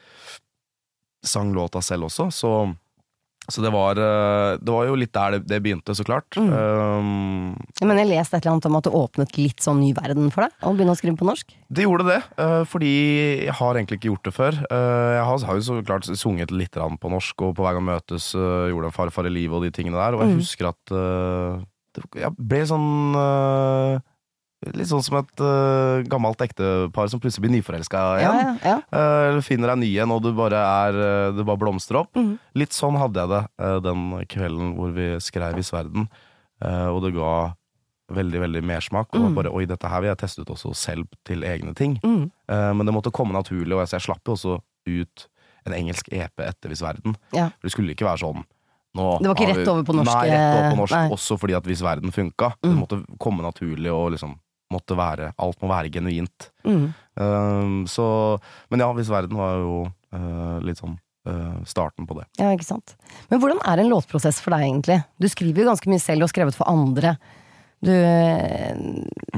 sang 1.29 1.53
låta 1.55 1.83
selv 1.85 2.09
også, 2.09 2.29
så, 2.35 2.53
så 3.49 3.63
det 3.65 3.71
var 3.73 3.97
eh, 3.97 4.59
Det 4.61 4.73
var 4.75 4.87
jo 4.89 4.97
litt 5.01 5.13
der 5.17 5.37
det, 5.37 5.41
det 5.49 5.59
begynte, 5.65 5.95
så 5.97 6.05
klart. 6.05 6.37
Mm. 6.37 6.51
Um, 6.53 7.57
Men 7.83 8.01
jeg 8.03 8.11
leste 8.11 8.37
et 8.37 8.45
eller 8.45 8.57
annet 8.59 8.69
om 8.69 8.77
at 8.79 8.85
det 8.89 8.93
åpnet 8.99 9.39
litt 9.41 9.65
sånn 9.65 9.81
ny 9.81 9.93
verden 9.97 10.29
for 10.35 10.45
deg 10.47 10.67
å 10.69 10.75
begynne 10.77 10.95
å 10.95 10.99
skrive 11.01 11.17
på 11.21 11.29
norsk. 11.29 11.55
det 11.69 11.85
gjorde 11.87 12.07
det, 12.09 12.21
eh, 12.41 12.63
fordi 12.69 12.93
jeg 13.47 13.55
har 13.59 13.75
egentlig 13.75 13.99
ikke 14.01 14.11
gjort 14.13 14.29
det 14.29 14.35
før. 14.37 14.61
Eh, 14.71 15.11
jeg 15.19 15.25
har, 15.25 15.57
jo 15.59 15.67
så 15.67 15.79
klart 15.85 16.09
sunget 16.13 16.51
litt 16.53 16.73
på 16.77 17.11
norsk, 17.13 17.43
og 17.43 17.57
på 17.57 17.65
Hver 17.65 17.75
gang 17.79 17.89
møtes 17.89 18.35
eh, 18.35 18.69
gjorde 18.73 18.93
en 18.93 18.97
Farfar 18.99 19.27
i 19.29 19.33
livet 19.33 19.57
og 19.57 19.63
de 19.67 19.71
tingene 19.75 19.97
der, 19.99 20.15
og 20.15 20.23
Mm. 20.23 20.31
jeg 20.35 20.41
husker 20.43 20.69
at 20.69 20.93
eh, 20.93 21.65
det, 21.95 22.03
jeg 22.21 22.33
ble 22.37 22.61
sånn 22.69 23.17
eh, 23.17 24.01
Litt 24.75 24.89
sånn 24.91 25.03
som 25.07 25.17
et 25.21 25.41
uh, 25.41 26.03
gammelt 26.11 26.41
ektepar 26.45 27.09
som 27.13 27.21
plutselig 27.23 27.45
blir 27.47 27.55
nyforelska 27.57 28.03
igjen. 28.19 28.39
ja, 28.41 28.57
ja. 28.65 28.75
ja. 28.93 29.03
Eller 29.31 29.41
finner 29.47 29.73
deg 29.73 29.79
ny 29.85 29.91
en, 30.03 30.11
og 30.17 30.23
du 30.25 30.33
bare 30.37 30.59
er 30.61 30.99
uh, 30.99 31.37
Det 31.37 31.45
bare 31.49 31.61
blomstrer 31.63 32.01
opp. 32.03 32.13
Mhm. 32.19 32.35
Litt 32.59 32.75
sånn 32.77 32.99
hadde 32.99 33.21
jeg 33.23 33.31
det 33.33 33.43
eh, 33.65 33.79
den 33.87 34.03
kvelden 34.29 34.75
hvor 34.77 34.91
vi 34.97 35.09
skrev 35.23 35.59
i 35.61 35.63
Sverden. 35.67 36.09
Eh, 36.65 36.89
Og 36.91 37.03
det 37.05 37.13
ga 37.15 37.33
veldig, 38.11 38.41
veldig 38.41 38.63
mersmak. 38.65 39.13
Og 39.15 39.35
bare 39.37 39.51
oi, 39.53 39.67
dette 39.69 39.87
her 39.89 40.01
vil 40.01 40.09
jeg 40.11 40.19
teste 40.25 40.43
ut 40.43 40.51
også 40.55 40.73
selv 40.75 41.07
til 41.29 41.45
egne 41.47 41.75
ting. 41.77 41.99
Mm. 42.03 42.31
Eh, 42.51 42.71
Men 42.75 42.87
det 42.89 42.95
måtte 42.97 43.13
komme 43.15 43.37
naturlig, 43.37 43.75
og 43.77 43.85
jeg, 43.85 43.93
jeg 43.99 44.07
slapp 44.09 44.25
jo 44.27 44.35
også 44.35 44.59
ut 44.89 45.27
en 45.69 45.75
engelsk 45.77 46.09
EP 46.17 46.41
etter 46.41 46.73
Hvis 46.73 46.81
Verden. 46.83 47.15
Ja. 47.37 47.51
For 47.61 47.69
det 47.69 47.75
skulle 47.77 47.93
ikke 47.93 48.07
være 48.09 48.23
sånn 48.25 48.45
nå 48.97 49.19
Det 49.21 49.29
var 49.29 49.37
ikke 49.37 49.49
rett 49.53 49.69
over 49.69 49.83
på 49.85 49.95
norsk, 49.99 50.09
Nei, 50.17 50.31
rett 50.33 50.55
over 50.57 50.71
på 50.73 50.77
norsk. 50.81 50.95
nei. 50.97 51.09
Også 51.13 51.37
fordi 51.39 51.55
at 51.59 51.67
Hvis 51.69 51.83
Verden 51.85 52.11
funka. 52.15 52.55
Det 52.65 52.71
måtte 52.75 53.03
komme 53.21 53.45
naturlig, 53.45 53.93
og 53.93 54.15
liksom 54.17 54.33
måtte 54.75 54.97
være 54.99 55.33
Alt 55.41 55.61
må 55.63 55.69
være 55.71 55.91
genuint. 55.93 56.51
Mm. 56.67 56.89
Um, 57.19 57.77
så, 57.91 58.05
men 58.71 58.83
ja, 58.85 58.89
Hvis 58.97 59.11
verden 59.13 59.39
var 59.41 59.57
jo 59.63 59.77
uh, 59.89 60.59
litt 60.65 60.79
sånn 60.81 60.95
uh, 61.29 61.59
starten 61.69 62.07
på 62.09 62.19
det. 62.19 62.27
Ja, 62.41 62.53
ikke 62.55 62.69
sant. 62.69 62.95
Men 63.31 63.41
hvordan 63.43 63.63
er 63.67 63.83
en 63.83 63.91
låtprosess 63.93 64.43
for 64.45 64.55
deg, 64.55 64.67
egentlig? 64.69 65.01
Du 65.19 65.29
skriver 65.33 65.65
jo 65.65 65.71
ganske 65.73 65.91
mye 65.91 66.03
selv 66.03 66.27
og 66.29 66.33
skrevet 66.33 66.57
for 66.59 66.69
andre. 66.71 67.17
Du, 67.85 67.93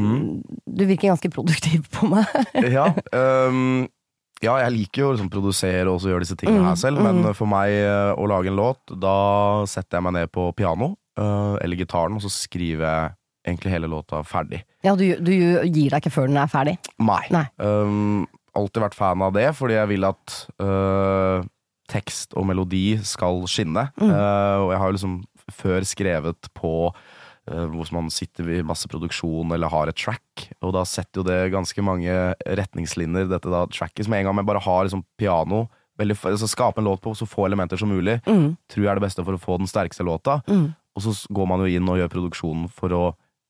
Mm. 0.00 0.40
du 0.64 0.84
virker 0.88 1.10
ganske 1.10 1.28
produktiv 1.32 1.86
på 1.92 2.08
meg. 2.08 2.24
Ja, 2.76 2.86
um, 3.12 3.84
ja, 4.46 4.54
jeg 4.64 4.72
liker 4.78 5.02
jo 5.02 5.08
å 5.10 5.14
liksom 5.16 5.28
produsere 5.32 5.90
og 5.92 6.00
gjøre 6.00 6.24
disse 6.24 6.38
tingene 6.40 6.70
her 6.70 6.78
selv, 6.80 7.02
men 7.04 7.34
for 7.36 7.50
meg 7.50 7.74
å 8.16 8.24
lage 8.30 8.48
en 8.48 8.56
låt, 8.56 8.80
da 8.96 9.66
setter 9.68 9.98
jeg 9.98 10.06
meg 10.06 10.16
ned 10.16 10.32
på 10.32 10.46
piano 10.56 10.94
eller 11.20 11.76
gitaren, 11.76 12.14
og 12.16 12.22
så 12.24 12.30
skriver 12.32 12.86
jeg 12.86 13.10
egentlig 13.50 13.72
hele 13.74 13.90
låta 13.90 14.22
ferdig. 14.26 14.62
Ja, 14.86 14.94
du, 14.96 15.04
du 15.20 15.32
gir 15.34 15.90
deg 15.92 15.98
ikke 16.00 16.12
før 16.14 16.28
den 16.30 16.38
er 16.40 16.50
ferdig. 16.50 16.76
Nei. 17.02 17.22
Nei. 17.34 17.44
Um, 17.58 18.26
alltid 18.56 18.82
vært 18.86 18.98
fan 18.98 19.22
av 19.26 19.34
det, 19.36 19.48
fordi 19.58 19.76
jeg 19.76 19.90
vil 19.92 20.06
at 20.08 20.36
uh, 20.62 21.42
tekst 21.90 22.34
og 22.38 22.46
melodi 22.50 22.98
skal 23.06 23.42
skinne. 23.50 23.88
Uh, 24.00 24.66
og 24.66 24.70
jeg 24.74 24.80
har 24.82 24.86
jo 24.92 24.96
liksom 24.98 25.18
før 25.50 25.86
skrevet 25.88 26.50
på 26.54 26.72
uh, 26.90 27.66
hvor 27.72 27.90
man 27.96 28.10
sitter 28.14 28.48
i 28.58 28.62
masse 28.66 28.86
produksjon 28.90 29.50
eller 29.56 29.72
har 29.72 29.90
et 29.90 29.98
track, 29.98 30.48
og 30.62 30.74
da 30.76 30.84
setter 30.86 31.20
jo 31.22 31.26
det 31.26 31.40
ganske 31.54 31.82
mange 31.82 32.14
retningslinjer, 32.46 33.28
dette 33.30 33.50
da 33.50 33.64
tracket, 33.74 34.06
som 34.06 34.14
en 34.14 34.28
gang 34.28 34.42
jeg 34.42 34.50
bare 34.52 34.62
har 34.64 34.86
liksom 34.86 35.02
piano 35.18 35.64
veldig, 36.00 36.16
altså 36.30 36.46
Skape 36.48 36.80
en 36.80 36.86
låt 36.88 37.02
på 37.04 37.12
så 37.18 37.26
få 37.28 37.44
elementer 37.48 37.76
som 37.76 37.90
mulig, 37.92 38.20
Mm. 38.24 38.54
tror 38.72 38.84
jeg 38.86 38.90
er 38.92 39.00
det 39.00 39.04
beste 39.04 39.24
for 39.26 39.36
å 39.36 39.40
få 39.42 39.58
den 39.60 39.68
sterkeste 39.68 40.06
låta. 40.06 40.38
Mm. 40.48 40.70
Og 40.96 41.02
så 41.04 41.12
går 41.28 41.46
man 41.50 41.60
jo 41.60 41.68
inn 41.68 41.88
og 41.92 41.98
gjør 42.00 42.08
produksjonen 42.14 42.70
for 42.72 42.94
å 42.96 43.02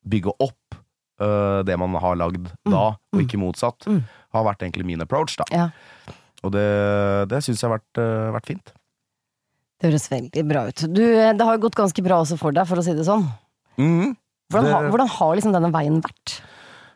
bygge 0.08 0.32
opp 0.40 0.76
uh, 1.20 1.60
det 1.66 1.76
man 1.78 1.94
har 2.00 2.16
lagd 2.16 2.48
da, 2.64 2.96
og 3.12 3.22
ikke 3.22 3.40
motsatt. 3.40 3.86
Mm. 3.86 4.02
Har 4.34 4.46
vært 4.46 4.62
egentlig 4.64 4.86
min 4.88 5.02
approach, 5.04 5.36
da. 5.40 5.46
Ja. 5.52 5.68
Og 6.44 6.52
det, 6.54 6.66
det 7.28 7.42
syns 7.44 7.60
jeg 7.60 7.68
har 7.68 7.76
vært, 7.78 8.00
uh, 8.00 8.30
vært 8.36 8.48
fint. 8.48 8.72
Det 9.80 9.88
høres 9.88 10.10
veldig 10.12 10.42
bra 10.48 10.66
ut. 10.68 10.82
Du, 10.92 11.02
eh, 11.08 11.32
det 11.32 11.44
har 11.46 11.56
jo 11.56 11.62
gått 11.64 11.78
ganske 11.78 12.02
bra 12.04 12.18
også 12.20 12.36
for 12.40 12.52
deg, 12.52 12.66
for 12.68 12.80
å 12.80 12.84
si 12.84 12.92
det 12.96 13.06
sånn. 13.08 13.24
Mm. 13.80 14.10
Hvordan, 14.52 14.66
Det- 14.68 14.90
hvordan 14.92 15.08
har 15.08 15.36
liksom 15.36 15.52
denne 15.54 15.70
veien 15.72 16.00
vært? 16.04 16.40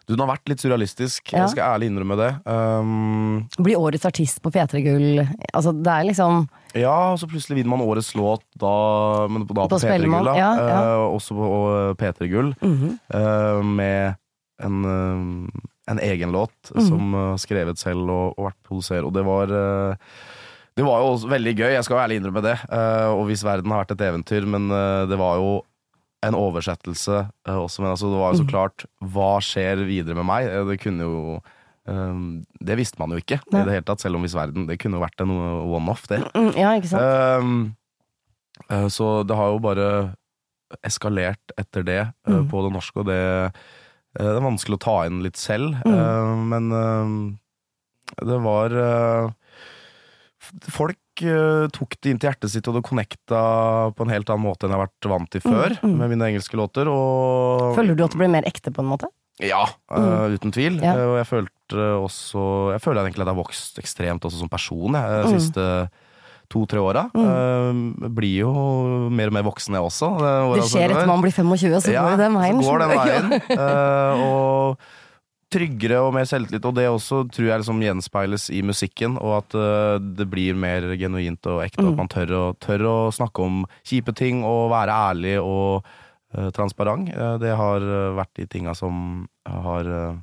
Du, 0.06 0.12
Den 0.14 0.20
har 0.26 0.34
vært 0.36 0.48
litt 0.52 0.60
surrealistisk, 0.60 1.32
Ja. 1.32 1.44
jeg 1.46 1.54
skal 1.54 1.78
ærlig 1.78 1.86
innrømme 1.88 2.16
det. 2.20 2.30
Um, 2.44 3.48
Bli 3.64 3.74
årets 3.78 4.04
artist 4.04 4.42
på 4.44 4.50
P3 4.52 4.82
Gull. 4.84 5.22
Altså, 5.54 5.72
det 5.72 5.92
er 5.94 6.04
liksom 6.10 6.48
ja, 6.74 7.12
og 7.12 7.20
så 7.22 7.28
plutselig 7.30 7.60
vinner 7.60 7.70
man 7.76 7.84
årets 7.86 8.14
låt 8.18 8.42
da, 8.58 9.28
men 9.30 9.44
da 9.46 9.54
på, 9.64 9.68
På 9.70 9.78
P3 9.78 10.04
Gull. 10.10 10.26
Ja, 10.36 10.50
ja. 10.58 10.80
Uh, 10.82 11.14
også 11.14 11.36
på 11.38 11.48
P3 12.00 12.28
Gull. 12.32 12.54
Mm 12.60 12.74
-hmm. 12.76 12.98
uh, 13.14 13.62
med 13.64 14.14
en, 14.62 14.84
uh, 14.84 15.48
en 15.88 15.98
egen 16.00 16.32
låt 16.32 16.72
Mhm. 16.74 16.88
som 16.88 17.14
uh, 17.14 17.36
skrevet 17.36 17.78
selv 17.78 18.10
og, 18.10 18.34
og 18.38 18.46
vært 18.50 18.62
produsert. 18.68 19.04
Og 19.04 19.12
det 19.14 19.24
var 19.24 19.46
Det 20.76 20.82
var 20.84 20.98
jo 20.98 21.12
også 21.14 21.28
veldig 21.28 21.54
gøy, 21.56 21.72
jeg 21.72 21.84
skal 21.84 21.94
jo 21.96 22.02
ærlig 22.02 22.16
innrømme 22.20 22.42
det. 22.42 22.58
Og 23.14 23.26
hvis 23.26 23.44
verden 23.44 23.70
har 23.70 23.84
vært 23.84 23.92
et 23.92 24.00
eventyr, 24.00 24.44
men 24.44 24.68
det 25.08 25.16
var 25.16 25.36
jo 25.36 25.62
en 26.26 26.34
oversettelse 26.38 27.18
eh, 27.46 27.54
også. 27.58 27.80
Men 27.82 27.90
altså, 27.92 28.10
det 28.12 28.18
var 28.20 28.32
jo 28.32 28.38
så 28.40 28.44
Mhm. 28.46 28.52
klart 28.52 28.84
Hva 29.02 29.30
skjer 29.44 29.84
videre 29.86 30.14
med 30.16 30.26
meg? 30.26 30.46
Eh, 30.48 30.64
Det 30.64 30.80
kunne 30.80 31.00
jo 31.10 31.40
Um, 31.86 32.46
Det 32.64 32.78
visste 32.78 32.96
man 32.98 33.10
jo 33.10 33.18
ikke 33.20 33.36
Nei. 33.52 33.60
i 33.60 33.64
det 33.66 33.72
hele 33.74 33.84
tatt, 33.84 34.00
selv 34.00 34.16
om 34.16 34.22
hvis 34.24 34.32
verden 34.32 34.66
Det 34.66 34.78
kunne 34.80 34.96
jo 34.96 35.02
vært 35.04 35.20
en 35.20 35.28
one-off, 35.68 36.06
det. 36.08 36.22
Mm, 36.32 36.54
Ja? 36.56 37.36
Um, 37.36 37.76
uh, 38.70 38.86
så 38.88 39.22
det 39.28 39.36
har 39.36 39.50
jo 39.52 39.58
bare 39.60 40.16
eskalert 40.82 41.52
etter 41.58 41.84
det 41.84 42.00
uh, 42.26 42.40
Mm. 42.40 42.48
på 42.48 42.62
det 42.64 42.72
norske, 42.72 42.96
og 42.96 43.04
det, 43.04 43.20
uh, 43.20 43.50
det 44.16 44.32
er 44.32 44.40
vanskelig 44.40 44.78
å 44.78 44.80
ta 44.80 45.04
inn 45.04 45.20
litt 45.22 45.36
selv. 45.36 45.76
Mm. 45.84 46.48
men 46.48 46.72
eh, 46.72 48.24
det 48.24 48.40
var 48.40 49.34
Folk 50.70 50.96
tok 51.16 51.94
det 52.02 52.10
inn 52.10 52.18
til 52.18 52.30
hjertet 52.30 52.50
sitt, 52.50 52.66
og 52.68 52.74
det 52.74 52.82
connecta 52.86 53.92
på 53.94 54.02
en 54.06 54.10
helt 54.10 54.28
annen 54.30 54.44
måte 54.46 54.64
enn 54.66 54.72
jeg 54.74 54.78
har 54.80 54.86
vært 54.88 55.10
vant 55.12 55.30
til 55.30 55.40
før 55.44 55.76
Mm, 55.82 55.90
mm. 55.92 55.98
med 55.98 56.10
mine 56.14 56.28
engelske 56.32 56.56
låter. 56.58 56.88
Og 56.90 57.74
Føler 57.76 57.94
du 57.94 58.04
at 58.04 58.10
det 58.10 58.18
blir 58.18 58.32
mer 58.32 58.42
ekte, 58.48 58.72
på 58.74 58.80
en 58.82 58.90
måte? 58.90 59.06
ja, 59.42 59.64
eh, 59.90 60.34
uten 60.38 60.52
tvil. 60.54 60.76
Mm. 60.78 60.84
Ja. 60.84 60.94
Eh, 60.94 61.08
og 61.10 61.16
jeg 61.18 61.26
følte 61.26 61.50
også 61.98 62.72
Jeg 62.74 62.80
føler 62.84 63.02
egentlig 63.02 63.22
at 63.24 63.26
jeg 63.26 63.34
har 63.34 63.42
vokst 63.42 63.78
ekstremt 63.82 64.22
også 64.24 64.38
som 64.38 64.48
person 64.48 64.94
jeg, 64.94 65.24
de 65.24 65.32
Mm. 65.32 65.40
siste 65.40 65.90
to-tre 66.52 66.78
åra. 66.78 67.06
Eh, 67.14 68.08
blir 68.14 68.36
jo 68.44 68.52
mer 69.10 69.26
og 69.28 69.32
mer 69.32 69.42
voksen, 69.42 69.74
jeg 69.74 69.82
også. 69.82 70.10
Det 70.54 70.68
skjer 70.70 70.90
etter 70.92 71.06
man 71.06 71.22
blir 71.22 71.32
25, 71.32 71.80
så 71.80 71.90
går 71.94 72.10
det 72.16 72.18
den 72.18 72.34
veien. 72.36 72.60
Så 72.62 72.70
går 72.70 72.78
den 72.78 72.90
veien. 73.00 73.58
uh, 73.58 74.12
og 74.22 74.78
tryggere 75.54 76.00
og 76.02 76.12
mer 76.16 76.26
selvtillit. 76.28 76.66
Og 76.68 76.76
det 76.76 76.86
også 76.90 77.22
tror 77.32 77.48
jeg 77.48 77.62
liksom 77.62 77.82
gjenspeiles 77.84 78.48
i 78.54 78.62
musikken, 78.66 79.18
og 79.20 79.38
at 79.40 79.56
uh, 79.58 79.96
det 80.02 80.26
blir 80.30 80.58
mer 80.58 80.86
genuint 81.00 81.50
og 81.50 81.62
ekte. 81.64 81.84
Mm. 81.84 81.92
At 81.92 82.00
man 82.02 82.12
tør 82.12 82.34
å, 82.38 82.44
tør 82.62 82.86
å 82.90 82.96
snakke 83.14 83.46
om 83.46 83.62
kjipe 83.86 84.14
ting 84.16 84.44
og 84.46 84.72
være 84.74 84.98
ærlig 85.10 85.36
og 85.40 85.86
uh, 85.86 86.50
transparent. 86.56 87.12
Uh, 87.14 87.36
det 87.42 87.54
har 87.58 87.88
vært 88.18 88.34
de 88.40 88.48
tinga 88.50 88.76
som 88.78 89.24
har, 89.48 89.90
uh, 89.90 90.14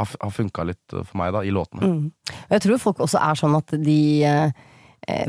har, 0.00 0.34
funka 0.36 0.68
litt 0.70 0.98
for 1.00 1.20
meg 1.20 1.34
da, 1.36 1.44
i 1.44 1.54
låtene. 1.54 1.90
Mm. 1.90 2.38
Jeg 2.54 2.66
tror 2.66 2.84
folk 2.88 3.04
også 3.06 3.22
er 3.22 3.40
sånn 3.44 3.58
at 3.58 3.78
de 3.78 4.00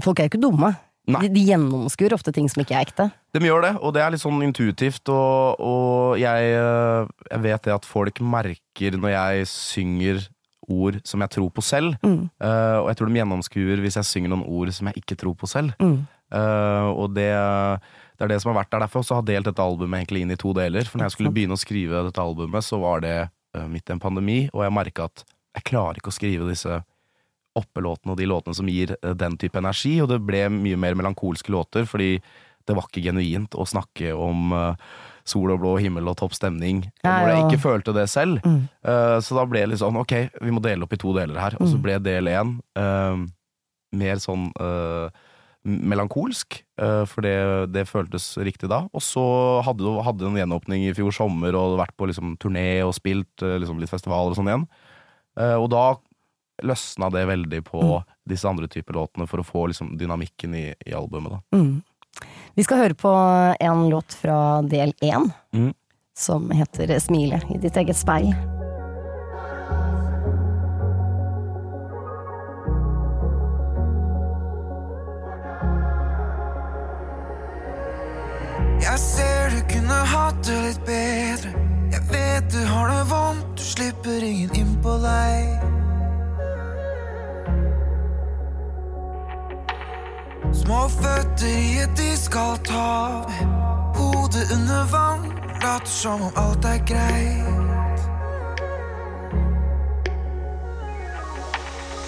Folk 0.03 0.19
er 0.19 0.25
jo 0.25 0.29
ikke 0.33 0.41
dumme. 0.43 0.67
Nei. 1.09 1.23
De, 1.33 1.41
gjennomskuer 1.49 2.13
ofte 2.13 2.33
ting 2.35 2.45
som 2.51 2.61
ikke 2.61 2.75
er 2.77 2.85
ekte. 2.85 3.07
De 3.33 3.41
gjør 3.41 3.63
det, 3.65 3.71
og 3.81 3.95
det 3.95 4.03
er 4.03 4.13
litt 4.13 4.21
sånn 4.21 4.43
intuitivt, 4.45 5.09
og, 5.09 5.57
og 5.57 6.19
jeg, 6.21 6.51
eh, 6.59 7.09
jeg 7.31 7.43
vet 7.47 7.65
det 7.65 7.73
at 7.73 7.87
folk 7.89 8.21
merker 8.21 8.99
når 8.99 9.15
jeg 9.15 9.49
synger 9.49 10.21
ord 10.71 10.99
som 11.07 11.23
jeg 11.23 11.33
tror 11.37 11.49
på 11.53 11.63
selv, 11.65 11.97
Mm. 12.05 12.29
Uh, 12.41 12.77
og 12.83 12.87
jeg 12.89 12.97
tror 12.97 13.09
de 13.09 13.19
gjennomskuer 13.19 13.81
hvis 13.83 13.97
jeg 13.99 14.07
synger 14.07 14.31
noen 14.33 14.45
ord 14.45 14.71
som 14.73 14.87
jeg 14.89 15.01
ikke 15.01 15.17
tror 15.19 15.35
på 15.35 15.49
selv. 15.49 15.73
Mm. 15.81 16.05
Uh, 16.31 16.87
og 16.95 17.11
det, 17.15 17.27
det 18.15 18.25
er 18.25 18.31
det 18.31 18.39
som 18.41 18.53
har 18.53 18.61
vært 18.61 18.71
der 18.71 18.85
derfor, 18.85 19.03
så 19.03 19.19
har 19.19 19.27
delt 19.27 19.49
dette 19.49 19.63
albumet 19.63 19.99
egentlig 19.99 20.23
inn 20.23 20.31
i 20.31 20.39
to 20.39 20.53
deler. 20.55 20.87
For 20.87 20.99
når 21.01 21.09
jeg 21.09 21.17
skulle 21.17 21.33
begynne 21.35 21.57
å 21.57 21.61
skrive 21.61 22.05
dette 22.07 22.23
albumet, 22.23 22.65
så 22.65 22.79
var 22.81 23.03
det 23.03 23.17
uh, 23.27 23.67
midt 23.67 23.89
i 23.89 23.95
en 23.97 24.03
pandemi, 24.03 24.39
og 24.53 24.63
jeg 24.65 24.75
merka 24.77 25.09
at 25.09 25.25
jeg 25.57 25.67
klarer 25.67 25.99
ikke 25.99 26.13
å 26.13 26.15
skrive 26.15 26.47
disse 26.47 26.79
oppelåtene 27.59 28.13
og 28.13 28.17
de 28.21 28.27
låtene 28.29 28.55
som 28.55 28.69
gir 28.71 28.93
eh, 29.01 29.13
den 29.17 29.37
type 29.41 29.57
energi, 29.59 29.97
og 30.03 30.09
det 30.11 30.21
ble 30.23 30.45
mye 30.53 30.77
mer 30.79 30.95
melankolske 30.99 31.51
låter, 31.51 31.83
fordi 31.89 32.19
det 32.69 32.75
var 32.77 32.85
ikke 32.87 33.01
genuint 33.07 33.55
å 33.57 33.65
snakke 33.67 34.11
om 34.13 34.51
eh, 34.53 34.75
sol 35.27 35.51
og 35.53 35.59
blå 35.61 35.73
himmel 35.81 36.07
og 36.11 36.15
topp 36.21 36.33
stemning 36.37 36.83
når 37.03 37.27
jeg 37.31 37.41
ikke 37.47 37.61
følte 37.63 37.93
det 37.97 38.07
selv. 38.09 38.39
Mm. 38.45 38.61
Eh, 38.85 39.17
så 39.25 39.35
da 39.37 39.43
ble 39.49 39.63
det 39.65 39.69
litt 39.73 39.81
sånn, 39.81 39.97
ok, 40.01 40.13
vi 40.41 40.53
må 40.53 40.61
dele 40.63 40.85
opp 40.85 40.93
i 40.93 40.99
to 41.01 41.11
deler 41.17 41.37
her. 41.41 41.57
Og 41.59 41.67
så 41.67 41.77
Mm. 41.77 41.83
ble 41.83 41.99
del 42.05 42.29
én 42.31 42.55
mer 43.91 44.15
sånn 44.23 44.47
melankolsk, 45.63 46.61
for 47.05 47.21
det, 47.21 47.35
det 47.75 47.83
føltes 47.89 48.31
riktig 48.41 48.69
da. 48.71 48.79
Og 48.97 49.03
så 49.05 49.23
hadde 49.65 49.83
du 49.85 49.99
hadde 50.01 50.25
en 50.25 50.39
gjenåpning 50.39 50.87
i 50.87 50.93
fjor 50.97 51.13
sommer 51.13 51.53
og 51.57 51.75
vært 51.77 51.93
på 51.99 52.07
liksom, 52.09 52.33
turné 52.41 52.81
og 52.85 52.95
spilt 52.97 53.43
liksom, 53.45 53.77
litt 53.81 53.91
festivaler 53.91 54.33
og 54.33 54.39
sånn 54.39 54.49
igjen. 54.49 54.65
Og 55.61 55.67
da 55.71 55.83
løsna 56.63 57.09
det 57.11 57.25
veldig 57.27 57.63
på 57.63 57.81
Mm. 57.81 58.03
disse 58.27 58.47
andre 58.47 58.67
typer 58.67 58.93
låtene 58.93 59.27
for 59.27 59.39
å 59.39 59.45
få 59.45 59.67
liksom, 59.67 59.97
dynamikken 59.97 60.55
i, 60.55 60.73
i 60.85 60.93
albumet. 60.93 61.31
da. 61.31 61.57
Mm. 61.57 61.81
Vi 62.55 62.63
skal 62.63 62.77
høre 62.77 62.93
på 62.95 63.11
en 63.59 63.89
låt 63.89 64.13
fra 64.13 64.61
del 64.61 64.93
én, 65.01 65.31
Mm. 65.53 65.73
som 66.15 66.49
heter 66.49 66.99
'Smile 66.99 67.41
i 67.53 67.57
ditt 67.57 67.75
eget 67.77 67.95
speil'. 67.95 68.35
Jeg 78.81 78.99
ser 78.99 79.53
du 79.53 79.59
kunne 79.73 79.97
hatt 80.13 80.39
det 80.47 80.57
litt 80.65 80.81
bedre. 80.87 81.51
Jeg 81.91 82.03
vet 82.11 82.49
du 82.53 82.61
har 82.71 82.89
det 82.91 83.03
vondt, 83.11 83.51
du 83.59 83.63
slipper 83.63 84.23
ingen 84.25 84.55
inn 84.57 84.73
på 84.83 84.95
deg. 85.03 85.80
Små 90.53 90.89
føtter 90.89 91.47
i 91.47 91.77
et 91.79 91.99
iskaldt 92.03 92.69
hav. 92.69 93.31
Hodet 93.95 94.51
under 94.51 94.83
vann, 94.91 95.23
later 95.63 95.87
som 95.87 96.21
om 96.21 96.31
alt 96.35 96.65
er 96.65 96.81
greit. 96.87 98.01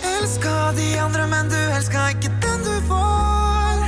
Elska 0.03 0.71
de 0.75 0.87
andre, 0.99 1.27
men 1.27 1.49
du 1.49 1.57
elska 1.77 2.09
ikke 2.15 2.31
den 2.43 2.67
du 2.67 2.75
var. 2.91 3.83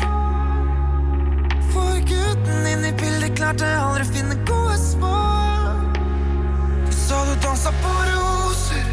For 1.73 1.99
gutten 2.11 2.67
inni 2.71 2.95
bildet 2.95 3.35
klarte 3.35 3.67
aldri 3.67 4.07
finne 4.07 4.39
gode 4.47 4.77
svar. 4.79 5.75
Du 6.85 6.93
sa 6.95 7.25
du 7.27 7.35
dansa 7.43 7.75
på 7.83 7.95
roser. 8.11 8.87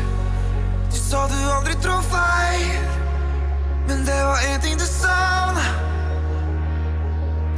Du 0.91 0.99
sa 0.99 1.29
du 1.31 1.39
aldri 1.55 1.79
trå 1.83 2.01
feil. 2.11 2.82
Men 3.89 4.07
det 4.07 4.23
var 4.25 4.39
én 4.51 4.61
ting 4.61 4.79
du 4.79 4.87
savna. 4.87 5.67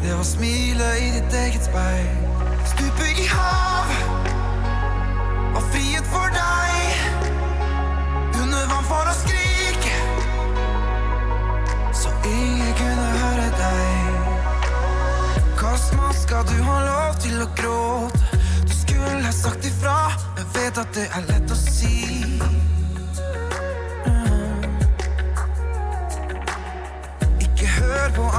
Det 0.03 0.15
var 0.17 0.25
smilet 0.25 0.97
i 1.01 1.11
ditt 1.17 1.35
eget 1.35 1.65
speil. 1.65 2.09
Stupe 2.67 3.07
i 3.23 3.27
hav 3.27 3.89
var 5.55 5.65
frihet 5.73 6.07
for 6.13 6.29
deg. 6.39 6.81
Under 8.43 8.67
vann 8.73 8.85
for 8.89 9.11
å 9.13 9.15
skrike, 9.17 9.95
så 11.93 12.13
ingen 12.29 12.75
kunne 12.81 13.09
høre 13.21 13.49
deg. 13.61 13.95
Kast 15.61 15.97
skal 16.23 16.45
du 16.53 16.59
har 16.63 16.85
lov 16.91 17.21
til 17.25 17.41
å 17.43 17.49
gråte. 17.57 18.43
Du 18.69 18.73
skulle 18.77 19.25
ha 19.25 19.33
sagt 19.33 19.65
ifra, 19.65 19.99
men 20.37 20.53
vet 20.57 20.79
at 20.85 20.95
det 20.97 21.09
er 21.13 21.29
lett 21.33 21.53
å 21.53 21.59
si. 21.59 22.04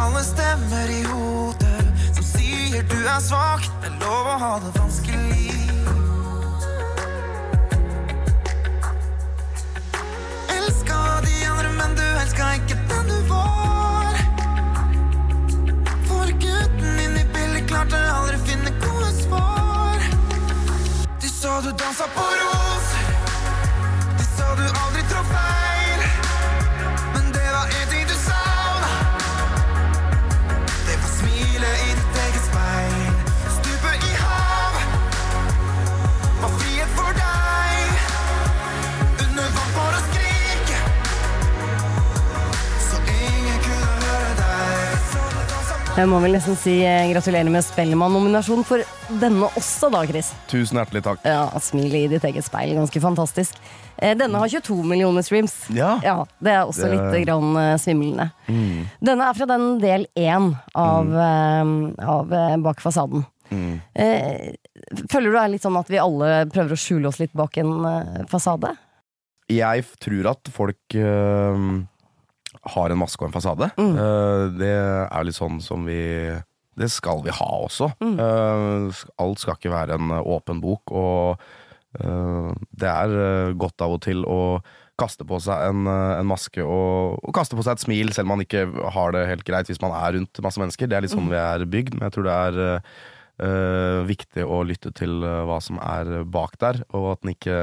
Alle 0.05 0.23
stemmer 0.23 0.89
i 0.89 1.03
hodet 1.03 1.85
som 2.13 2.25
sier 2.25 2.83
du 2.89 2.97
er 3.09 3.21
svak. 3.23 3.65
Det 3.81 3.89
er 3.89 3.95
lov 4.03 4.27
å 4.29 4.35
ha 4.43 4.51
det 4.61 4.71
vanskelig. 4.75 5.53
Elska 10.57 10.99
de 11.25 11.35
andre, 11.53 11.71
men 11.79 11.95
du 11.97 12.03
elska 12.05 12.51
ikke 12.59 12.77
den 12.91 13.13
du 13.13 13.19
var. 13.31 14.19
For 16.09 16.35
gutten 16.43 16.99
inni 17.05 17.23
bildet 17.37 17.65
klarte 17.71 18.03
aldri 18.17 18.43
finne 18.51 18.75
gode 18.83 19.15
svar. 19.23 20.05
De 21.21 21.33
sa 21.33 21.57
du 21.65 21.71
dansa 21.73 22.11
på 22.13 22.27
roser. 22.29 22.54
Jeg 45.95 46.09
må 46.11 46.17
vel 46.19 46.33
nesten 46.35 46.57
si 46.59 46.73
eh, 46.83 47.05
gratulerer 47.07 47.47
med 47.53 47.63
Spellemann-nominasjonen 47.63 48.65
for 48.67 48.81
denne 49.21 49.47
også, 49.55 49.87
da, 49.93 50.01
Chris. 50.09 50.33
Tusen 50.51 50.75
hjertelig 50.81 51.01
takk. 51.05 51.21
Ja, 51.23 51.45
Smil 51.63 51.93
i 51.95 52.01
ditt 52.11 52.25
eget 52.27 52.43
speil. 52.43 52.73
Ganske 52.75 52.99
fantastisk. 52.99 53.55
Eh, 54.03 54.11
Denne 54.19 54.41
har 54.41 54.51
22 54.51 54.75
millioner 54.91 55.23
streams. 55.23 55.53
Ja. 55.71 55.93
Det 56.03 56.51
er 56.51 56.65
også 56.67 56.89
Det- 56.89 56.97
litt 56.97 57.23
grann 57.29 57.55
eh, 57.61 57.77
svimlende. 57.79 58.27
Denne 58.99 59.29
er 59.29 59.39
fra 59.39 59.47
den 59.53 59.79
del 59.79 60.05
én 60.19 60.51
av, 60.75 61.15
eh, 61.15 62.03
av 62.03 62.33
eh, 62.41 62.57
Bak 62.67 62.83
fasaden. 62.83 63.23
Eh, 63.95 64.51
føler 65.07 65.29
du 65.31 65.31
det 65.37 65.43
er 65.45 65.53
litt 65.55 65.63
sånn 65.63 65.79
at 65.79 65.87
vi 65.87 65.97
alle 66.01 66.43
prøver 66.51 66.75
å 66.75 66.81
skjule 66.81 67.07
oss 67.07 67.21
litt 67.23 67.31
bak 67.33 67.55
en 67.63 67.71
eh, 67.87 68.23
fasade? 68.27 68.75
Jeg 69.47 69.79
f- 69.85 69.95
tror 70.01 70.27
at 70.33 70.49
folk 70.51 70.91
øh, 70.97 71.85
har 72.73 72.89
en 72.93 72.97
maske 73.01 73.21
og 73.21 73.29
en 73.29 73.35
fasade. 73.35 73.69
Eh, 73.77 74.43
det 74.59 74.73
er 75.11 75.23
litt 75.27 75.37
sånn 75.37 75.61
som 75.61 75.85
vi 75.85 75.99
Det 76.75 76.89
skal 76.91 77.21
vi 77.23 77.31
ha 77.31 77.45
også. 77.63 77.87
Mm. 78.03 78.89
sk- 78.91 79.11
alt 79.23 79.39
skal 79.39 79.55
ikke 79.55 79.71
være 79.71 79.95
en 79.95 80.11
eh, 80.11 80.25
åpen 80.27 80.59
bok, 80.59 80.91
og 80.91 81.37
eh, 82.03 82.49
det 82.75 82.89
er 82.91 83.13
eh, 83.15 83.53
godt 83.55 83.79
av 83.85 83.93
og 83.95 84.01
til 84.03 84.25
å 84.27 84.59
kaste 84.99 85.23
på 85.27 85.39
seg 85.43 85.69
en, 85.69 85.85
eh, 85.87 86.19
en 86.19 86.27
maske 86.27 86.59
og, 86.63 87.15
og 87.23 87.33
kaste 87.35 87.55
på 87.55 87.63
seg 87.63 87.77
et 87.77 87.83
smil, 87.85 88.11
selv 88.15 88.27
om 88.27 88.35
man 88.37 88.43
ikke 88.45 88.65
har 88.95 89.11
det 89.15 89.25
helt 89.29 89.45
greit 89.47 89.67
hvis 89.71 89.79
man 89.83 89.95
er 89.95 90.17
rundt 90.17 90.43
masse 90.43 90.59
mennesker. 90.59 90.87
Det 90.91 90.97
er 90.99 91.01
litt 91.07 91.15
sånn 91.15 91.31
vi 91.31 91.39
er 91.39 91.63
bygd, 91.67 91.95
men 91.95 92.09
jeg 92.09 92.15
tror 92.17 92.27
det 92.27 92.35
er 92.35 92.59
eh, 92.67 92.93
eh, 93.47 93.99
viktig 94.11 94.43
å 94.47 94.59
lytte 94.67 94.91
til 94.95 95.23
eh, 95.23 95.41
hva 95.47 95.61
som 95.63 95.79
er 95.79 96.23
bak 96.27 96.59
der, 96.59 96.83
og 96.95 97.13
at 97.15 97.23
den 97.23 97.35
ikke 97.35 97.59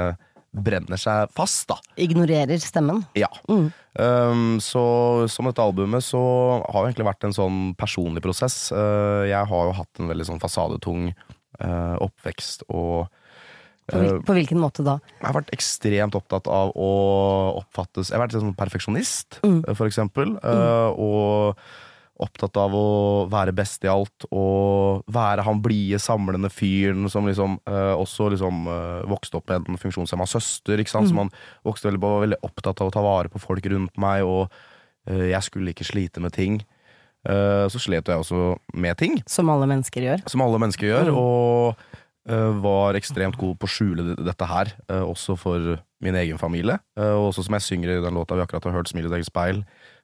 brenner 0.52 1.00
seg 1.00 1.30
fast, 1.32 1.64
da. 1.70 1.78
Ignorerer 1.96 2.60
stemmen. 2.60 3.02
Ja. 3.16 3.28
Um, 3.48 4.58
så 4.60 4.82
som 5.32 5.48
dette 5.48 5.64
albumet 5.64 6.04
så 6.04 6.20
har 6.66 6.82
det 6.84 6.90
egentlig 6.92 7.08
vært 7.08 7.24
en 7.28 7.32
sånn 7.36 7.60
personlig 7.80 8.22
prosess. 8.24 8.66
Uh, 8.72 9.24
jeg 9.28 9.48
har 9.48 9.66
jo 9.70 9.74
hatt 9.78 10.00
en 10.02 10.12
veldig 10.12 10.26
sånn 10.28 10.42
fasadetung 10.42 11.10
uh, 11.12 11.96
oppvekst 12.04 12.66
og 12.68 13.08
På, 13.88 13.98
hvil, 13.98 14.20
på 14.24 14.36
hvilken 14.36 14.60
måte 14.62 14.84
da? 14.86 14.98
jeg 15.18 15.26
har 15.26 15.34
vært 15.40 15.50
ekstremt 15.56 16.14
opptatt 16.14 16.46
av 16.46 16.70
å 16.78 16.90
oppfattes 17.58 18.12
Jeg 18.12 18.16
har 18.16 18.22
vært 18.26 18.36
en 18.38 18.44
sånn 18.46 18.56
perfeksjonist, 18.60 19.40
Mm. 19.42 19.58
for 19.74 19.88
eksempel. 19.88 20.36
Mm. 20.38 21.00
Og 21.02 21.56
opptatt 22.24 22.56
av 22.60 22.74
å 22.76 22.86
være 23.32 23.54
best 23.56 23.84
i 23.86 23.90
alt 23.92 24.26
og 24.30 25.02
være 25.12 25.44
han 25.46 25.62
blide, 25.64 26.00
samlende 26.02 26.50
fyren 26.52 27.08
som 27.12 27.28
liksom 27.28 27.58
uh, 27.68 27.94
også 27.98 28.30
liksom 28.34 28.66
uh, 28.70 29.02
vokste 29.10 29.40
opp 29.40 29.50
med 29.50 29.72
en 29.74 29.80
funksjonshemma 29.80 30.26
søster. 30.30 30.80
Ikke 30.80 30.94
sant? 30.94 31.10
Som 31.10 31.24
han 31.24 31.32
vokste 31.66 31.90
veldig, 31.90 32.02
var 32.02 32.22
veldig 32.26 32.42
opptatt 32.46 32.82
av 32.82 32.90
å 32.90 32.94
ta 32.94 33.02
vare 33.04 33.32
på 33.32 33.42
folk 33.42 33.66
rundt 33.72 33.98
meg, 34.00 34.26
og 34.26 34.46
uh, 35.10 35.26
jeg 35.26 35.42
skulle 35.48 35.74
ikke 35.74 35.88
slite 35.88 36.22
med 36.24 36.34
ting. 36.36 36.62
Uh, 37.22 37.68
så 37.70 37.78
slet 37.78 38.08
jeg 38.10 38.18
også 38.18 38.56
med 38.74 38.96
ting 38.98 39.20
Som 39.30 39.50
alle 39.52 39.68
mennesker 39.70 40.02
gjør. 40.02 40.24
som 40.26 40.42
alle 40.42 40.58
mennesker 40.58 40.88
gjør, 40.88 41.12
og 41.14 41.76
øh, 42.26 42.62
var 42.64 42.98
ekstremt 42.98 43.38
god 43.38 43.60
på 43.62 43.68
å 43.68 43.70
skjule 43.70 44.16
dette 44.18 44.48
her, 44.50 44.72
øh, 44.90 45.04
også 45.12 45.36
for 45.38 45.76
min 46.02 46.18
egen 46.18 46.38
familie. 46.38 46.80
Og 46.98 47.28
også 47.30 47.44
som 47.46 47.54
jeg 47.54 47.62
synger 47.62 47.92
i 47.92 48.02
den 48.02 48.14
låta 48.18 48.34
vi 48.34 48.42
akkurat 48.42 48.64
har 48.64 48.74
hørt, 48.74 48.90
'Smil 48.90 49.06
i 49.06 49.14
eget 49.14 49.30
speil', 49.30 49.62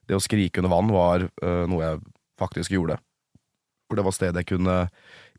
det 0.09 0.17
å 0.17 0.23
skrike 0.23 0.61
under 0.61 0.73
vann 0.73 0.91
var 0.93 1.27
uh, 1.29 1.65
noe 1.69 1.85
jeg 1.85 2.01
faktisk 2.41 2.73
gjorde. 2.73 2.97
For 3.89 3.99
det 3.99 4.05
var 4.05 4.15
stedet 4.15 4.43
jeg 4.43 4.55
kunne 4.55 4.83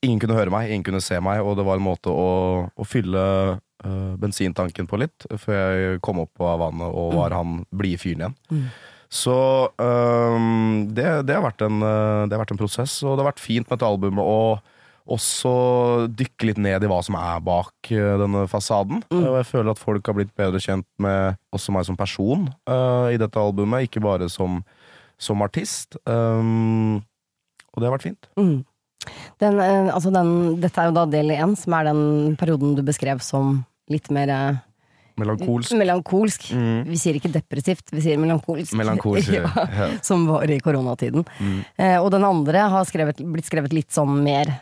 Ingen 0.01 0.17
kunne 0.23 0.33
høre 0.33 0.49
meg, 0.49 0.71
ingen 0.71 0.85
kunne 0.87 1.03
se 1.05 1.19
meg, 1.21 1.43
og 1.45 1.59
det 1.59 1.65
var 1.67 1.77
en 1.77 1.85
måte 1.85 2.09
å, 2.09 2.29
å 2.73 2.85
fylle 2.89 3.25
uh, 3.53 4.15
bensintanken 4.17 4.87
på 4.89 4.97
litt, 4.97 5.27
før 5.43 5.59
jeg 5.61 5.99
kom 6.01 6.23
opp 6.23 6.41
av 6.41 6.63
vannet 6.63 6.89
og 6.89 7.19
var 7.19 7.37
han 7.37 7.59
blide 7.69 8.01
fyren 8.01 8.23
igjen. 8.25 8.71
Så 9.11 9.35
øhm, 9.83 10.87
det, 10.95 11.05
det, 11.27 11.35
har 11.35 11.43
vært 11.43 11.65
en, 11.67 11.83
øh, 11.83 12.29
det 12.31 12.37
har 12.37 12.45
vært 12.45 12.53
en 12.55 12.61
prosess, 12.61 13.01
og 13.03 13.17
det 13.17 13.25
har 13.25 13.33
vært 13.33 13.43
fint 13.43 13.67
med 13.67 13.75
dette 13.75 13.89
albumet 13.89 14.23
å 14.23 14.61
også 15.11 15.53
dykke 16.17 16.51
litt 16.51 16.61
ned 16.63 16.85
i 16.85 16.91
hva 16.91 17.01
som 17.05 17.17
er 17.19 17.43
bak 17.45 17.91
øh, 17.93 18.15
denne 18.23 18.47
fasaden. 18.51 19.03
Og 19.11 19.37
jeg 19.41 19.49
føler 19.51 19.73
at 19.73 19.83
folk 19.83 20.07
har 20.07 20.17
blitt 20.17 20.33
bedre 20.39 20.63
kjent 20.63 20.87
med 21.03 21.39
også 21.55 21.75
meg 21.75 21.87
som 21.89 21.99
person 21.99 22.49
uh, 22.71 23.11
i 23.11 23.19
dette 23.21 23.41
albumet, 23.41 23.89
ikke 23.89 24.03
bare 24.05 24.31
som, 24.33 24.61
som 25.21 25.43
artist. 25.47 25.99
Um, 26.07 27.01
og 27.75 27.81
det 27.81 27.89
har 27.89 27.97
vært 27.97 28.09
fint. 28.09 28.31
Mm. 28.39 28.59
Den, 29.41 29.61
eh, 29.61 29.95
altså 29.95 30.11
den, 30.13 30.33
dette 30.61 30.81
er 30.81 30.91
jo 30.91 30.97
da 30.97 31.07
del 31.09 31.33
én, 31.33 31.55
som 31.57 31.77
er 31.79 31.89
den 31.89 32.35
perioden 32.41 32.75
du 32.77 32.83
beskrev 32.85 33.23
som 33.25 33.63
litt 33.91 34.11
mer 34.13 34.33
eh, 34.35 34.59
Melankolsk. 35.21 35.75
melankolsk. 35.77 36.47
Mm. 36.57 36.85
Vi 36.89 36.99
sier 37.01 37.17
ikke 37.19 37.33
depressivt, 37.33 37.91
vi 37.93 38.01
sier 38.05 38.21
melankolsk. 38.21 38.73
Melankolsk, 38.79 39.33
ja, 39.37 39.51
ja. 39.53 39.89
som 40.07 40.25
var 40.29 40.49
i 40.49 40.61
koronatiden. 40.65 41.27
Mm. 41.41 41.61
Eh, 41.77 41.97
og 41.99 42.11
den 42.15 42.25
andre 42.25 42.65
har 42.73 42.89
skrevet, 42.89 43.21
blitt 43.21 43.49
skrevet 43.49 43.75
litt 43.77 43.93
sånn 43.93 44.21
mer 44.25 44.53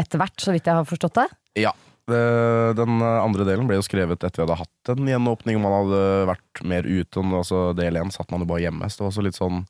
etter 0.00 0.18
hvert, 0.20 0.36
så 0.42 0.52
vidt 0.54 0.66
jeg 0.66 0.74
har 0.74 0.84
forstått 0.88 1.14
det. 1.20 1.26
Ja. 1.62 1.72
Eh, 2.10 2.70
Den 2.76 2.98
andre 3.00 3.46
delen 3.48 3.66
ble 3.68 3.78
jo 3.78 3.84
skrevet 3.86 4.20
etter 4.26 4.42
vi 4.42 4.46
hadde 4.48 4.58
hatt 4.60 4.90
en 4.92 5.06
gjenåpning. 5.08 5.60
Man 5.62 5.72
hadde 5.78 6.00
vært 6.28 6.62
mer 6.66 6.82
ute. 6.84 7.22
Altså 7.24 7.72
del 7.78 7.96
én 8.00 8.10
satt 8.12 8.30
man 8.34 8.42
jo 8.44 8.48
bare 8.50 8.64
hjemme. 8.66 8.90
Så 8.90 8.98
det 8.98 9.06
var 9.06 9.12
også 9.14 9.24
litt 9.28 9.38
sånn 9.40 9.64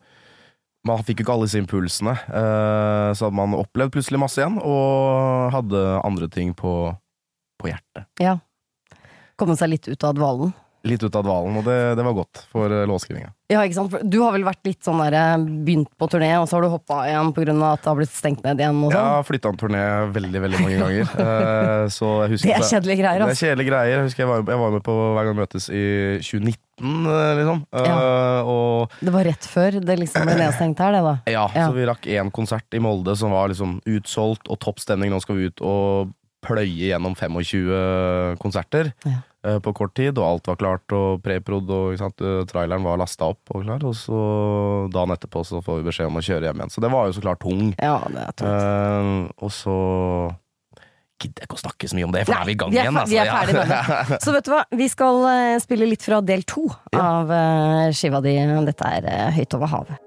Man 0.85 1.01
fikk 1.01 1.23
jo 1.23 1.25
ikke 1.25 1.33
alle 1.33 1.47
disse 1.47 1.61
impulsene. 1.63 2.13
eh, 2.29 3.13
Så 3.17 3.25
hadde 3.25 3.37
man 3.39 3.55
opplevd 3.57 3.93
plutselig 3.95 4.19
masse 4.21 4.37
igjen, 4.43 4.59
og 4.61 5.53
hadde 5.55 5.81
andre 6.05 6.29
ting 6.29 6.53
på, 6.53 6.75
på 7.61 7.71
hjertet. 7.71 8.05
Ja. 8.21 8.35
Komme 9.41 9.57
seg 9.57 9.71
litt 9.73 9.89
ut 9.89 10.05
av 10.05 10.13
dvalen. 10.19 10.53
Litt 10.85 11.03
ut 11.03 11.15
av 11.17 11.25
dvalen, 11.25 11.57
og 11.57 11.65
det, 11.65 11.79
det 11.97 12.05
var 12.05 12.13
godt 12.13 12.43
for 12.53 12.69
eh, 12.69 12.85
låtskrivinga. 12.89 13.31
Ja, 13.53 13.61
ikke 13.65 13.77
sant? 13.77 13.95
Du 14.11 14.19
har 14.23 14.33
vel 14.35 14.43
vært 14.45 14.65
litt 14.69 14.85
sånn 14.85 14.99
der, 15.01 15.15
eh, 15.17 15.45
begynt 15.65 15.89
på 16.01 16.09
turné, 16.13 16.31
og 16.41 16.47
så 16.49 16.57
har 16.59 16.65
du 16.67 16.69
hoppa 16.73 16.99
igjen 17.09 17.31
pga. 17.37 17.55
at 17.73 17.83
det 17.85 17.89
har 17.89 17.97
blitt 17.97 18.13
stengt 18.13 18.43
ned 18.45 18.61
igjen 18.61 18.83
og 18.85 18.93
sånn? 18.93 19.09
har 19.15 19.25
flytta 19.25 19.49
en 19.53 19.61
turné 19.61 19.85
veldig 20.13 20.43
veldig 20.45 20.61
mange 20.61 20.79
ganger. 20.83 21.09
Så 21.97 22.09
jeg 22.25 22.35
husker 22.35 22.49
Det 22.51 22.57
er 22.57 22.69
kjedelige 22.69 22.99
greier, 23.03 23.25
Altså. 23.25 23.33
Det 23.33 23.37
er 23.37 23.49
kjedelige 23.49 23.71
greier. 23.71 23.95
Jeg 23.97 24.05
husker 24.09 24.23
jeg 24.25 24.31
var, 24.33 24.45
jeg 24.53 24.61
var 24.65 24.75
med 24.77 24.83
på 24.87 24.95
Hver 25.17 25.29
gang 25.29 25.37
møtes 25.41 25.69
i 25.73 25.85
2019, 26.25 26.59
liksom. 27.41 27.63
Eh, 27.81 28.51
Og 28.55 28.99
Det 29.01 29.13
var 29.15 29.25
rett 29.29 29.49
før 29.55 29.79
det 29.85 29.99
liksom 30.01 30.27
ble 30.29 30.37
nedstengt 30.41 30.79
her, 30.85 30.93
det 30.99 31.03
da. 31.07 31.15
Ja, 31.31 31.47
Ja. 31.55 31.69
så 31.69 31.73
vi 31.77 31.87
rakk 31.89 32.05
én 32.11 32.33
konsert 32.35 32.77
i 32.77 32.81
Molde 32.83 33.17
som 33.17 33.31
var 33.33 33.49
liksom 33.53 33.79
utsolgt 33.87 34.49
og 34.51 34.61
topp 34.61 34.81
stemning. 34.85 35.11
Nå 35.15 35.21
skal 35.25 35.37
vi 35.41 35.49
ut 35.53 35.61
og 35.65 36.13
pløye 36.45 36.91
gjennom 36.91 37.17
25 37.19 38.37
konserter 38.43 38.93
Ja. 39.09 39.19
eh, 39.45 39.59
på 39.65 39.73
kort 39.77 39.95
tid, 39.99 40.19
og 40.19 40.27
alt 40.29 40.47
var 40.53 40.61
klart, 40.61 40.93
og 40.97 41.23
preprod 41.25 41.71
og 41.75 41.99
sant, 42.01 42.21
eh, 42.21 42.45
traileren 42.51 42.85
var 42.87 43.01
lasta 43.01 43.31
opp 43.33 43.55
og 43.55 43.65
klar, 43.67 43.83
og 43.85 43.97
så 43.99 44.21
dagen 44.95 45.17
etterpå 45.17 45.45
så 45.49 45.63
får 45.65 45.81
vi 45.83 45.89
beskjed 45.91 46.13
om 46.13 46.21
å 46.21 46.25
kjøre 46.25 46.49
hjem 46.49 46.63
igjen. 46.63 46.73
Så 46.77 46.85
det 46.85 46.93
var 46.95 47.09
jo 47.09 47.17
så 47.17 47.25
klart 47.27 47.43
tung. 47.45 47.75
Ja, 47.81 47.99
det 48.09 48.25
er 48.29 48.33
tungt. 48.41 48.65
Uh, 48.65 49.45
og 49.45 49.53
så 49.53 49.77
gidder 51.25 51.47
ikke 51.47 51.57
å 51.57 51.63
snakke 51.63 51.89
så 51.89 51.97
mye 51.97 52.07
om 52.09 52.15
det, 52.15 52.25
for 52.27 52.35
da 52.35 52.43
er 52.43 52.49
vi 52.49 52.55
i 52.55 52.59
gang 52.61 52.75
igjen. 52.75 52.99
altså. 53.01 53.27
ferdig 53.31 53.55
med 53.57 53.71
det. 53.73 54.19
Så 54.25 54.35
vet 54.35 54.49
du 54.49 54.51
hva, 54.53 54.63
vi 54.83 54.89
skal 54.93 55.21
eh, 55.31 55.59
spille 55.63 55.89
litt 55.89 56.05
fra 56.05 56.21
del 56.27 56.43
to 56.49 56.67
av 56.93 57.31
eh, 57.33 57.93
skiva 57.97 58.21
di. 58.25 58.35
Dette 58.69 58.91
er 58.99 59.09
eh, 59.13 59.31
Høyt 59.39 59.57
over 59.57 59.73
havet. 59.73 60.04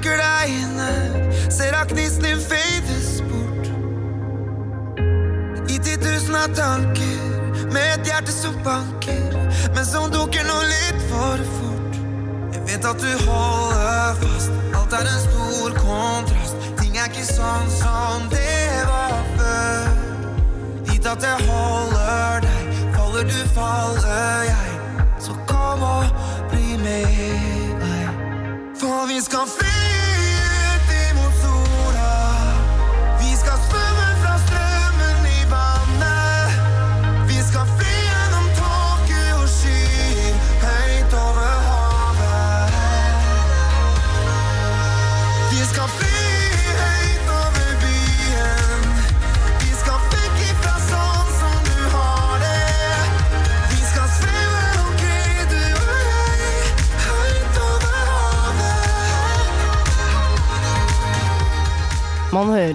Lukker 0.00 0.16
deg 0.16 0.48
inne. 0.48 0.90
Ser 1.50 1.74
at 1.76 1.90
gnisten 1.92 2.22
din 2.24 2.40
fades 2.40 3.20
bort. 3.28 3.66
I 5.68 5.78
titusen 5.78 6.34
av 6.34 6.54
tanker, 6.54 7.20
med 7.72 7.84
et 8.00 8.06
hjerte 8.08 8.32
som 8.32 8.56
banker, 8.64 9.36
men 9.74 9.84
som 9.84 10.10
dukker 10.10 10.44
nå 10.48 10.56
litt 10.72 11.02
for 11.10 11.44
fort. 11.52 12.00
Jeg 12.54 12.62
vet 12.66 12.84
at 12.84 13.04
du 13.04 13.12
holder 13.26 14.16
fast, 14.22 14.56
alt 14.74 14.96
er 14.96 15.10
en 15.12 15.22
stor 15.26 15.76
kontrast. 15.82 16.56
Ting 16.80 16.96
er 16.96 17.10
ikke 17.12 17.26
sånn 17.28 17.68
som 17.76 18.28
det 18.32 18.84
var 18.88 19.20
før. 19.36 19.90
Hit 20.88 21.10
at 21.12 21.28
jeg 21.28 21.50
holder 21.50 22.46
deg, 22.46 22.80
faller 22.96 23.28
du, 23.28 23.40
faller 23.52 24.48
jeg. 24.48 24.78
Så 25.20 25.36
kom 25.50 25.84
og 25.84 26.08
bli 26.48 26.80
med. 26.80 27.29
For 28.80 29.06
vi 29.06 29.20
skal 29.20 29.46
fly 29.46 29.66
ut 30.04 30.09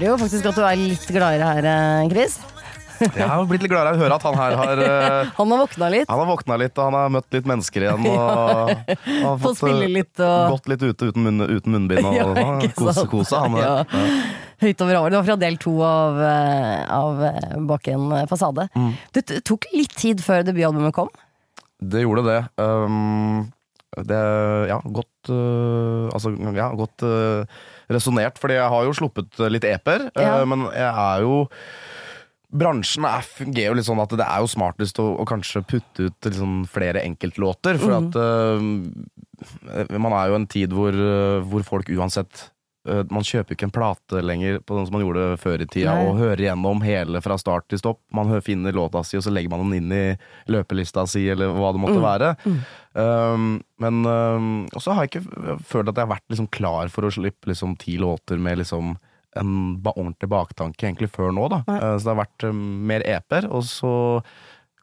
hører 0.06 0.20
jo 0.20 0.26
faktisk 0.26 0.52
at 0.52 0.58
du 0.58 0.66
er 0.66 0.78
litt 0.78 1.08
gladere 1.10 1.48
her, 1.50 1.66
eh, 1.66 2.10
Chris. 2.12 2.38
Jeg 2.96 3.28
har 3.28 3.42
blitt 3.50 3.64
litt 3.66 3.72
gladere 3.74 3.92
av 3.92 3.98
å 3.98 4.04
høre 4.06 4.16
at 4.16 4.24
han 4.24 4.38
her 4.40 4.54
har 4.56 4.82
eh, 4.86 5.32
Han 5.40 5.52
har 5.52 5.62
våkna 5.66 5.90
litt. 5.92 6.08
Han 6.08 6.22
har 6.22 6.30
våkna 6.30 6.58
litt, 6.62 6.78
og 6.78 6.86
han 6.88 6.96
har 6.96 7.10
møtt 7.12 7.36
litt 7.36 7.50
mennesker 7.50 7.86
igjen. 7.88 8.06
Og 8.08 8.72
har 9.26 9.42
Fått 9.42 9.60
spille 9.60 9.90
litt 9.92 10.22
og 10.24 10.54
gått 10.56 10.70
litt 10.72 10.86
ute 10.86 11.10
uten, 11.10 11.26
munn, 11.26 11.48
uten 11.50 11.76
munnbind 11.76 12.08
og 12.08 12.16
Ja, 12.20 12.30
og 12.30 12.68
kose, 12.78 13.08
kose, 13.12 13.42
han. 13.42 13.58
Ja. 13.60 13.74
Ja. 13.84 14.06
Høyt 14.62 14.86
over 14.86 15.00
havet. 15.00 15.12
Det 15.12 15.20
var 15.20 15.28
fra 15.28 15.40
del 15.42 15.60
to 15.60 15.76
av, 15.84 16.22
eh, 16.30 16.86
av 16.96 17.26
eh, 17.28 17.60
Bak 17.74 17.92
en 17.92 18.16
fasade. 18.32 18.70
Mm. 18.78 18.92
Det 19.18 19.28
tok 19.44 19.68
litt 19.74 19.98
tid 20.00 20.24
før 20.24 20.46
debutalbumet 20.48 20.96
kom. 20.96 21.12
Det 21.82 22.06
gjorde 22.06 22.24
det. 22.30 22.40
Um, 22.62 23.50
det 24.06 24.22
ja, 24.70 24.78
godt 24.84 25.30
uh, 25.32 26.12
Altså, 26.12 26.34
ja, 26.56 26.66
godt 26.76 27.04
uh, 27.08 27.60
resonnert, 27.92 28.40
fordi 28.42 28.58
jeg 28.58 28.72
har 28.72 28.88
jo 28.88 28.96
sluppet 28.98 29.44
litt 29.52 29.68
EP-er, 29.68 30.08
uh, 30.16 30.22
Ja. 30.24 30.40
men 30.46 30.68
jeg 30.72 30.90
er 30.90 31.22
jo 31.26 31.46
Bransjen 32.56 33.04
er, 33.04 33.26
fungerer 33.26 33.74
jo 33.74 33.76
litt 33.76 33.88
sånn 33.88 34.00
at 34.00 34.14
det 34.16 34.24
er 34.24 34.40
jo 34.40 34.48
smartest 34.48 35.00
å, 35.04 35.10
å 35.20 35.26
kanskje 35.28 35.64
putte 35.68 36.06
ut 36.08 36.28
liksom 36.30 36.62
flere 36.72 37.02
enkeltlåter, 37.04 37.76
for 37.82 37.98
at 37.98 38.16
uh, 38.16 38.62
man 40.00 40.14
er 40.16 40.30
jo 40.32 40.38
en 40.40 40.48
tid 40.48 40.72
hvor, 40.72 40.96
hvor 41.50 41.66
folk 41.68 41.90
uansett 41.92 42.46
man 42.86 43.26
kjøper 43.26 43.56
ikke 43.56 43.68
en 43.68 43.74
plate 43.74 44.22
lenger 44.22 44.60
på 44.62 44.76
den 44.78 44.86
som 44.86 44.96
man 44.96 45.02
gjorde 45.02 45.24
før 45.42 45.64
i 45.64 45.68
tida, 45.68 45.96
Nei. 45.96 46.06
og 46.10 46.20
hører 46.20 46.44
gjennom 46.46 46.84
hele 46.86 47.22
fra 47.26 47.38
start 47.42 47.66
til 47.72 47.82
stopp. 47.82 48.02
Man 48.14 48.30
finner 48.46 48.76
låta 48.76 49.02
si, 49.06 49.18
og 49.18 49.26
så 49.26 49.34
legger 49.34 49.54
man 49.54 49.66
den 49.66 49.80
inn 49.80 49.96
i 49.96 50.04
løpelista 50.54 51.08
si, 51.10 51.24
eller 51.34 51.54
hva 51.56 51.72
det 51.74 51.82
måtte 51.82 52.04
være. 52.04 52.30
Um, 52.96 53.50
men 53.82 54.06
um, 54.08 54.52
Og 54.72 54.80
så 54.80 54.94
har 54.96 55.04
jeg 55.04 55.16
ikke 55.16 55.58
følt 55.68 55.90
at 55.92 55.98
jeg 55.98 56.06
har 56.06 56.14
vært 56.14 56.30
liksom 56.32 56.48
klar 56.54 56.92
for 56.94 57.08
å 57.08 57.12
slippe 57.12 57.50
liksom 57.52 57.74
ti 57.82 57.98
låter 58.00 58.40
med 58.40 58.62
liksom 58.62 58.96
en 59.36 59.56
ba 59.84 59.92
ordentlig 59.98 60.30
baktanke 60.32 60.88
egentlig 60.88 61.10
før 61.12 61.34
nå, 61.36 61.50
da. 61.52 61.64
Uh, 61.68 61.96
så 61.98 62.06
det 62.06 62.14
har 62.14 62.22
vært 62.22 62.46
um, 62.48 62.62
mer 62.88 63.04
EP-er, 63.04 63.50
og 63.52 63.66
så 63.68 63.96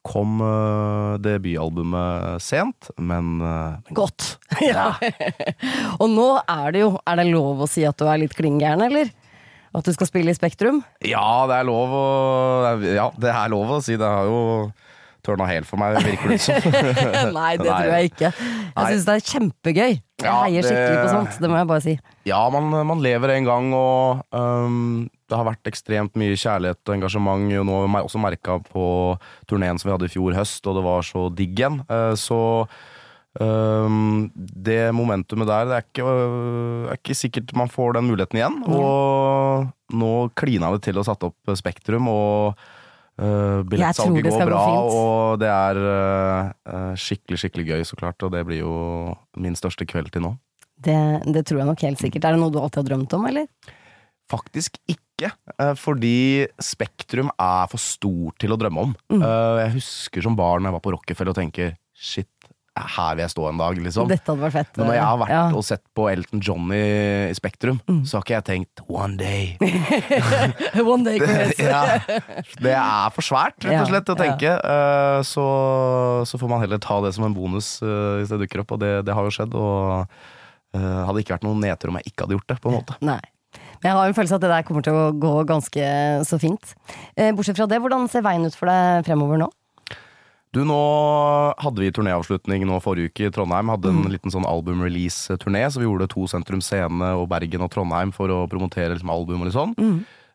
kom 0.02 0.40
uh, 0.42 1.14
debutalbumet 1.22 2.42
sent, 2.42 2.90
men 2.98 3.36
uh, 3.40 3.78
Godt. 3.94 4.36
Ja. 4.66 4.88
og 5.98 6.08
nå 6.12 6.28
er 6.42 6.72
det 6.74 6.82
jo 6.82 6.90
Er 7.06 7.20
det 7.22 7.28
lov 7.30 7.62
å 7.64 7.68
si 7.70 7.84
at 7.88 7.96
du 8.00 8.04
er 8.10 8.18
litt 8.24 8.34
klinggæren, 8.38 8.82
eller? 8.88 9.10
At 9.72 9.86
du 9.88 9.92
skal 9.94 10.10
spille 10.10 10.34
i 10.34 10.36
Spektrum? 10.36 10.82
Ja, 11.06 11.46
det 11.48 11.60
er 11.62 11.68
lov 11.70 11.94
å 11.96 12.06
Ja, 12.84 13.06
det 13.16 13.30
er 13.32 13.52
lov 13.54 13.78
å 13.78 13.82
si. 13.84 13.94
Det 13.96 14.04
har 14.10 14.26
jo 14.28 14.42
tørna 15.24 15.46
helt 15.48 15.68
for 15.70 15.78
meg, 15.80 15.96
virker 16.02 16.34
det 16.34 16.40
som. 16.42 16.58
Nei, 17.38 17.52
det 17.62 17.70
tror 17.78 17.92
jeg 17.94 18.10
ikke. 18.10 18.32
Jeg 18.34 18.74
Nei. 18.74 18.86
syns 18.90 19.06
det 19.06 19.14
er 19.14 19.24
kjempegøy. 19.30 19.92
Jeg 19.94 20.26
Ja, 20.26 20.34
heier 20.44 20.66
skikkelig 20.66 20.98
på 20.98 21.12
sånt, 21.14 21.38
det 21.40 21.48
må 21.50 21.56
jeg 21.62 21.68
bare 21.70 21.84
si. 21.86 21.94
Ja, 22.28 22.42
man, 22.52 22.68
man 22.90 23.00
lever 23.06 23.32
en 23.36 23.46
gang, 23.48 23.70
og 23.78 24.20
øhm, 24.34 24.82
det 25.32 25.40
har 25.40 25.48
vært 25.48 25.70
ekstremt 25.70 26.18
mye 26.20 26.36
kjærlighet 26.36 26.80
og 26.84 26.96
engasjement. 26.98 27.48
Og 27.58 27.68
nå 27.68 27.78
har 27.80 27.88
vi 27.88 28.02
også 28.04 28.20
merka 28.20 28.58
på 28.68 28.86
turneen 29.50 29.80
som 29.80 29.88
vi 29.88 29.96
hadde 29.96 30.10
i 30.10 30.12
fjor 30.12 30.36
høst, 30.36 30.66
og 30.68 30.76
det 30.78 30.84
var 30.84 31.06
så 31.08 31.28
digg 31.32 31.56
igjen. 31.56 31.80
Eh, 31.88 32.12
så 32.20 32.42
Um, 33.40 34.28
det 34.36 34.92
momentumet 34.92 35.48
der, 35.48 35.64
det 35.70 35.76
er 35.78 35.86
ikke, 35.86 36.04
er 36.92 36.98
ikke 36.98 37.14
sikkert 37.16 37.54
man 37.56 37.70
får 37.72 37.94
den 37.96 38.10
muligheten 38.10 38.36
igjen. 38.36 38.58
Og 38.68 39.96
nå 39.96 40.12
klina 40.36 40.68
det 40.74 40.82
til 40.84 41.00
og 41.00 41.06
satte 41.08 41.30
opp 41.30 41.54
Spektrum, 41.56 42.10
og 42.12 42.60
uh, 43.22 43.64
billettsalget 43.64 44.28
går 44.28 44.44
bra. 44.50 44.62
gå 44.68 44.98
og 45.00 45.40
det 45.40 45.48
er 45.48 45.80
øh, 45.80 46.92
skikkelig, 47.00 47.40
skikkelig 47.40 47.68
gøy, 47.70 47.84
så 47.88 47.96
klart. 47.96 48.20
Og 48.20 48.34
det 48.36 48.44
blir 48.48 48.60
jo 48.60 48.74
min 49.40 49.56
største 49.56 49.88
kveld 49.88 50.12
til 50.12 50.26
nå. 50.26 50.34
Det, 50.82 50.98
det 51.32 51.46
tror 51.46 51.62
jeg 51.62 51.70
nok 51.70 51.86
helt 51.88 52.04
sikkert. 52.04 52.26
Er 52.26 52.36
det 52.36 52.42
noe 52.42 52.52
du 52.52 52.60
alltid 52.60 52.82
har 52.82 52.90
drømt 52.90 53.16
om, 53.16 53.24
eller? 53.30 53.48
Faktisk 54.32 54.76
ikke, 54.90 55.00
eh, 55.30 55.72
fordi 55.78 56.48
Spektrum 56.58 57.30
er 57.38 57.70
for 57.70 57.78
stort 57.78 58.38
til 58.42 58.52
å 58.52 58.58
drømme 58.58 58.88
om. 58.88 58.94
Mm. 59.12 59.22
Eh, 59.22 59.62
Jeg 59.66 59.76
husker 59.78 60.22
som 60.26 60.34
barn 60.38 60.64
jeg 60.66 60.72
var 60.74 60.82
på 60.82 60.92
Rockefeller 60.96 61.30
og 61.30 61.38
tenker 61.38 61.76
shit, 61.94 62.28
her 62.72 63.12
vil 63.14 63.20
jeg 63.26 63.30
stå 63.34 63.42
en 63.50 63.58
dag, 63.60 63.76
liksom. 63.84 64.06
Dette 64.08 64.24
hadde 64.32 64.40
vært 64.46 64.54
fett. 64.54 64.78
Men 64.80 64.86
når 64.88 64.94
jeg 64.96 65.04
har 65.04 65.18
vært 65.20 65.32
Ja. 65.34 65.40
og 65.58 65.64
sett 65.68 65.82
på 65.94 66.06
Elton 66.08 66.40
John 66.40 66.70
i, 66.72 67.28
i 67.28 67.34
Spektrum, 67.36 67.82
så 68.08 68.16
har 68.16 68.22
ikke 68.24 68.38
jeg 68.38 68.46
tenkt 68.48 68.80
one 68.88 69.18
day. 69.20 69.58
One 70.80 71.04
day, 71.04 71.18
Chris. 71.20 71.58
ja, 71.72 71.98
det 72.64 72.72
er 72.72 73.12
for 73.12 73.20
svært, 73.28 73.60
rett 73.68 73.82
og 73.84 73.90
slett, 73.92 74.08
å 74.08 74.16
tenke. 74.16 74.54
Ja. 74.56 75.20
Så, 75.20 75.44
så 76.28 76.40
får 76.40 76.48
man 76.48 76.64
heller 76.64 76.80
ta 76.82 76.96
det 77.04 77.12
som 77.12 77.28
en 77.28 77.36
bonus 77.36 77.74
eh, 77.84 78.22
hvis 78.22 78.32
det 78.32 78.40
dukker 78.46 78.64
opp, 78.64 78.72
og 78.78 78.80
det, 78.82 78.94
det 79.04 79.14
har 79.20 79.28
jo 79.28 79.34
skjedd. 79.36 79.52
Og 79.52 80.08
eh, 80.72 81.00
hadde 81.06 81.20
ikke 81.22 81.36
vært 81.36 81.44
noen 81.46 81.60
nedtur 81.62 81.92
om 81.92 82.00
jeg 82.00 82.08
ikke 82.12 82.24
hadde 82.24 82.38
gjort 82.40 82.50
det, 82.54 82.58
på 82.64 82.72
en 82.72 82.78
måte. 82.80 82.96
Nei. 83.04 83.20
Jeg 83.82 83.96
har 83.96 84.06
en 84.06 84.14
følelse 84.14 84.36
at 84.38 84.44
det 84.44 84.50
der 84.52 84.66
kommer 84.66 84.84
til 84.86 84.94
å 84.94 85.08
gå 85.18 85.32
ganske 85.48 85.86
så 86.28 86.38
fint. 86.38 86.74
Eh, 87.16 87.32
Bortsett 87.34 87.58
fra 87.58 87.66
det, 87.70 87.80
hvordan 87.82 88.06
ser 88.10 88.22
veien 88.26 88.46
ut 88.46 88.54
for 88.58 88.70
deg 88.70 89.08
fremover 89.08 89.40
nå? 89.42 89.50
Du, 90.52 90.60
nå 90.68 90.76
hadde 91.64 91.80
vi 91.80 91.88
turnéavslutning 91.96 92.66
nå 92.68 92.76
forrige 92.84 93.08
uke 93.08 93.26
i 93.30 93.32
Trondheim. 93.32 93.70
Hadde 93.72 93.88
en 93.88 94.02
liten 94.12 94.32
sånn 94.34 94.44
album-release-turné, 94.44 95.62
så 95.72 95.80
vi 95.80 95.86
gjorde 95.88 96.10
to 96.12 96.26
Sentrum 96.28 96.60
Scene 96.60 97.14
og 97.16 97.24
Bergen 97.32 97.64
og 97.64 97.70
Trondheim 97.72 98.12
for 98.12 98.28
å 98.28 98.42
promotere 98.52 98.92
liksom, 98.92 99.10
album 99.14 99.40
og 99.40 99.48
litt 99.48 99.56
sånn. 99.56 99.72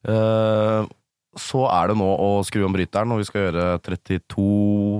Eh, 0.09 0.89
så 1.37 1.63
er 1.69 1.91
det 1.91 1.97
nå 1.99 2.07
å 2.17 2.29
skru 2.47 2.63
om 2.65 2.73
bryteren, 2.73 3.13
og 3.13 3.21
vi 3.21 3.27
skal 3.29 3.43
gjøre 3.45 3.65
32 3.85 4.47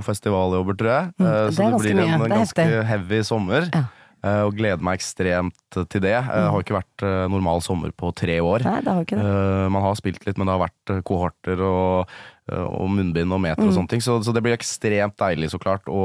festivaljobber, 0.05 0.77
tror 0.77 0.91
jeg. 0.93 1.13
Mm, 1.17 1.25
Uh, 1.27 1.49
så 1.49 1.57
det 1.57 1.69
det 1.73 1.79
blir 1.81 1.95
en 1.97 2.03
er 2.05 2.33
ganske 2.35 2.67
heftig. 2.67 2.85
heavy 2.91 3.21
sommer. 3.25 3.69
Ja. 3.73 3.83
Eh, 4.27 4.43
og 4.45 4.55
gleder 4.59 4.83
meg 4.83 4.99
ekstremt 4.99 5.77
til 5.89 6.01
det. 6.03 6.13
Eh, 6.19 6.27
Det 6.27 6.47
har 6.53 6.63
ikke 6.65 6.77
vært 6.81 7.03
eh, 7.07 7.27
normal 7.31 7.61
sommer 7.65 7.91
på 7.95 8.13
tre 8.15 8.39
år. 8.43 8.65
Nei, 8.67 8.79
det 8.83 8.93
har 8.93 9.05
ikke 9.07 9.19
det. 9.21 9.27
Eh, 9.27 9.67
man 9.73 9.81
har 9.87 9.95
spilt 9.99 10.25
litt, 10.27 10.37
men 10.37 10.47
det 10.49 10.57
har 10.57 10.65
vært 10.67 10.93
eh, 10.97 11.01
kohorter 11.07 11.63
og, 11.65 12.11
eh, 12.51 12.63
og 12.67 12.89
munnbind 12.93 13.31
og 13.33 13.41
meter 13.43 13.65
og 13.67 13.73
sånne 13.75 13.91
ting. 13.95 14.03
Så, 14.03 14.19
så 14.23 14.33
det 14.35 14.43
blir 14.45 14.55
ekstremt 14.57 15.17
deilig, 15.19 15.49
så 15.55 15.59
klart, 15.63 15.87
å, 15.87 16.03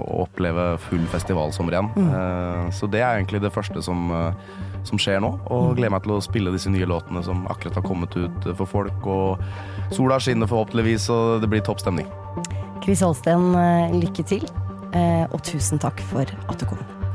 å 0.00 0.24
oppleve 0.26 0.74
full 0.88 1.04
festivalsommer 1.12 1.76
igjen. 1.76 1.92
Mm. 1.96 2.70
så 2.76 2.88
det 2.90 3.00
er 3.04 3.18
egentlig 3.20 3.40
det 3.44 3.52
første 3.54 3.82
som, 3.84 4.10
eh, 4.16 4.56
som 4.88 4.98
skjer 5.00 5.20
nå. 5.24 5.32
Og 5.50 5.74
gleder 5.78 5.92
meg 5.96 6.04
til 6.06 6.16
å 6.16 6.22
spille 6.24 6.52
disse 6.54 6.70
nye 6.72 6.88
låtene 6.88 7.22
som 7.26 7.46
akkurat 7.52 7.78
har 7.80 7.86
kommet 7.86 8.16
ut 8.16 8.46
eh, 8.46 8.56
for 8.58 8.66
folk. 8.70 9.06
Og 9.06 9.92
sola 9.96 10.20
skinner 10.22 10.46
forhåpentligvis, 10.50 11.08
og 11.10 11.40
det 11.42 11.50
blir 11.52 11.64
topp 11.66 11.80
stemning. 11.82 12.06
Chris 12.84 13.02
Holsten, 13.04 13.50
eh, 13.60 13.92
lykke 14.00 14.24
til. 14.24 14.46
eh, 14.94 15.26
Og 15.32 15.42
tusen 15.44 15.78
takk 15.78 16.00
for 16.10 16.22
at 16.48 16.58
du 16.58 16.64
kom. 16.66 16.78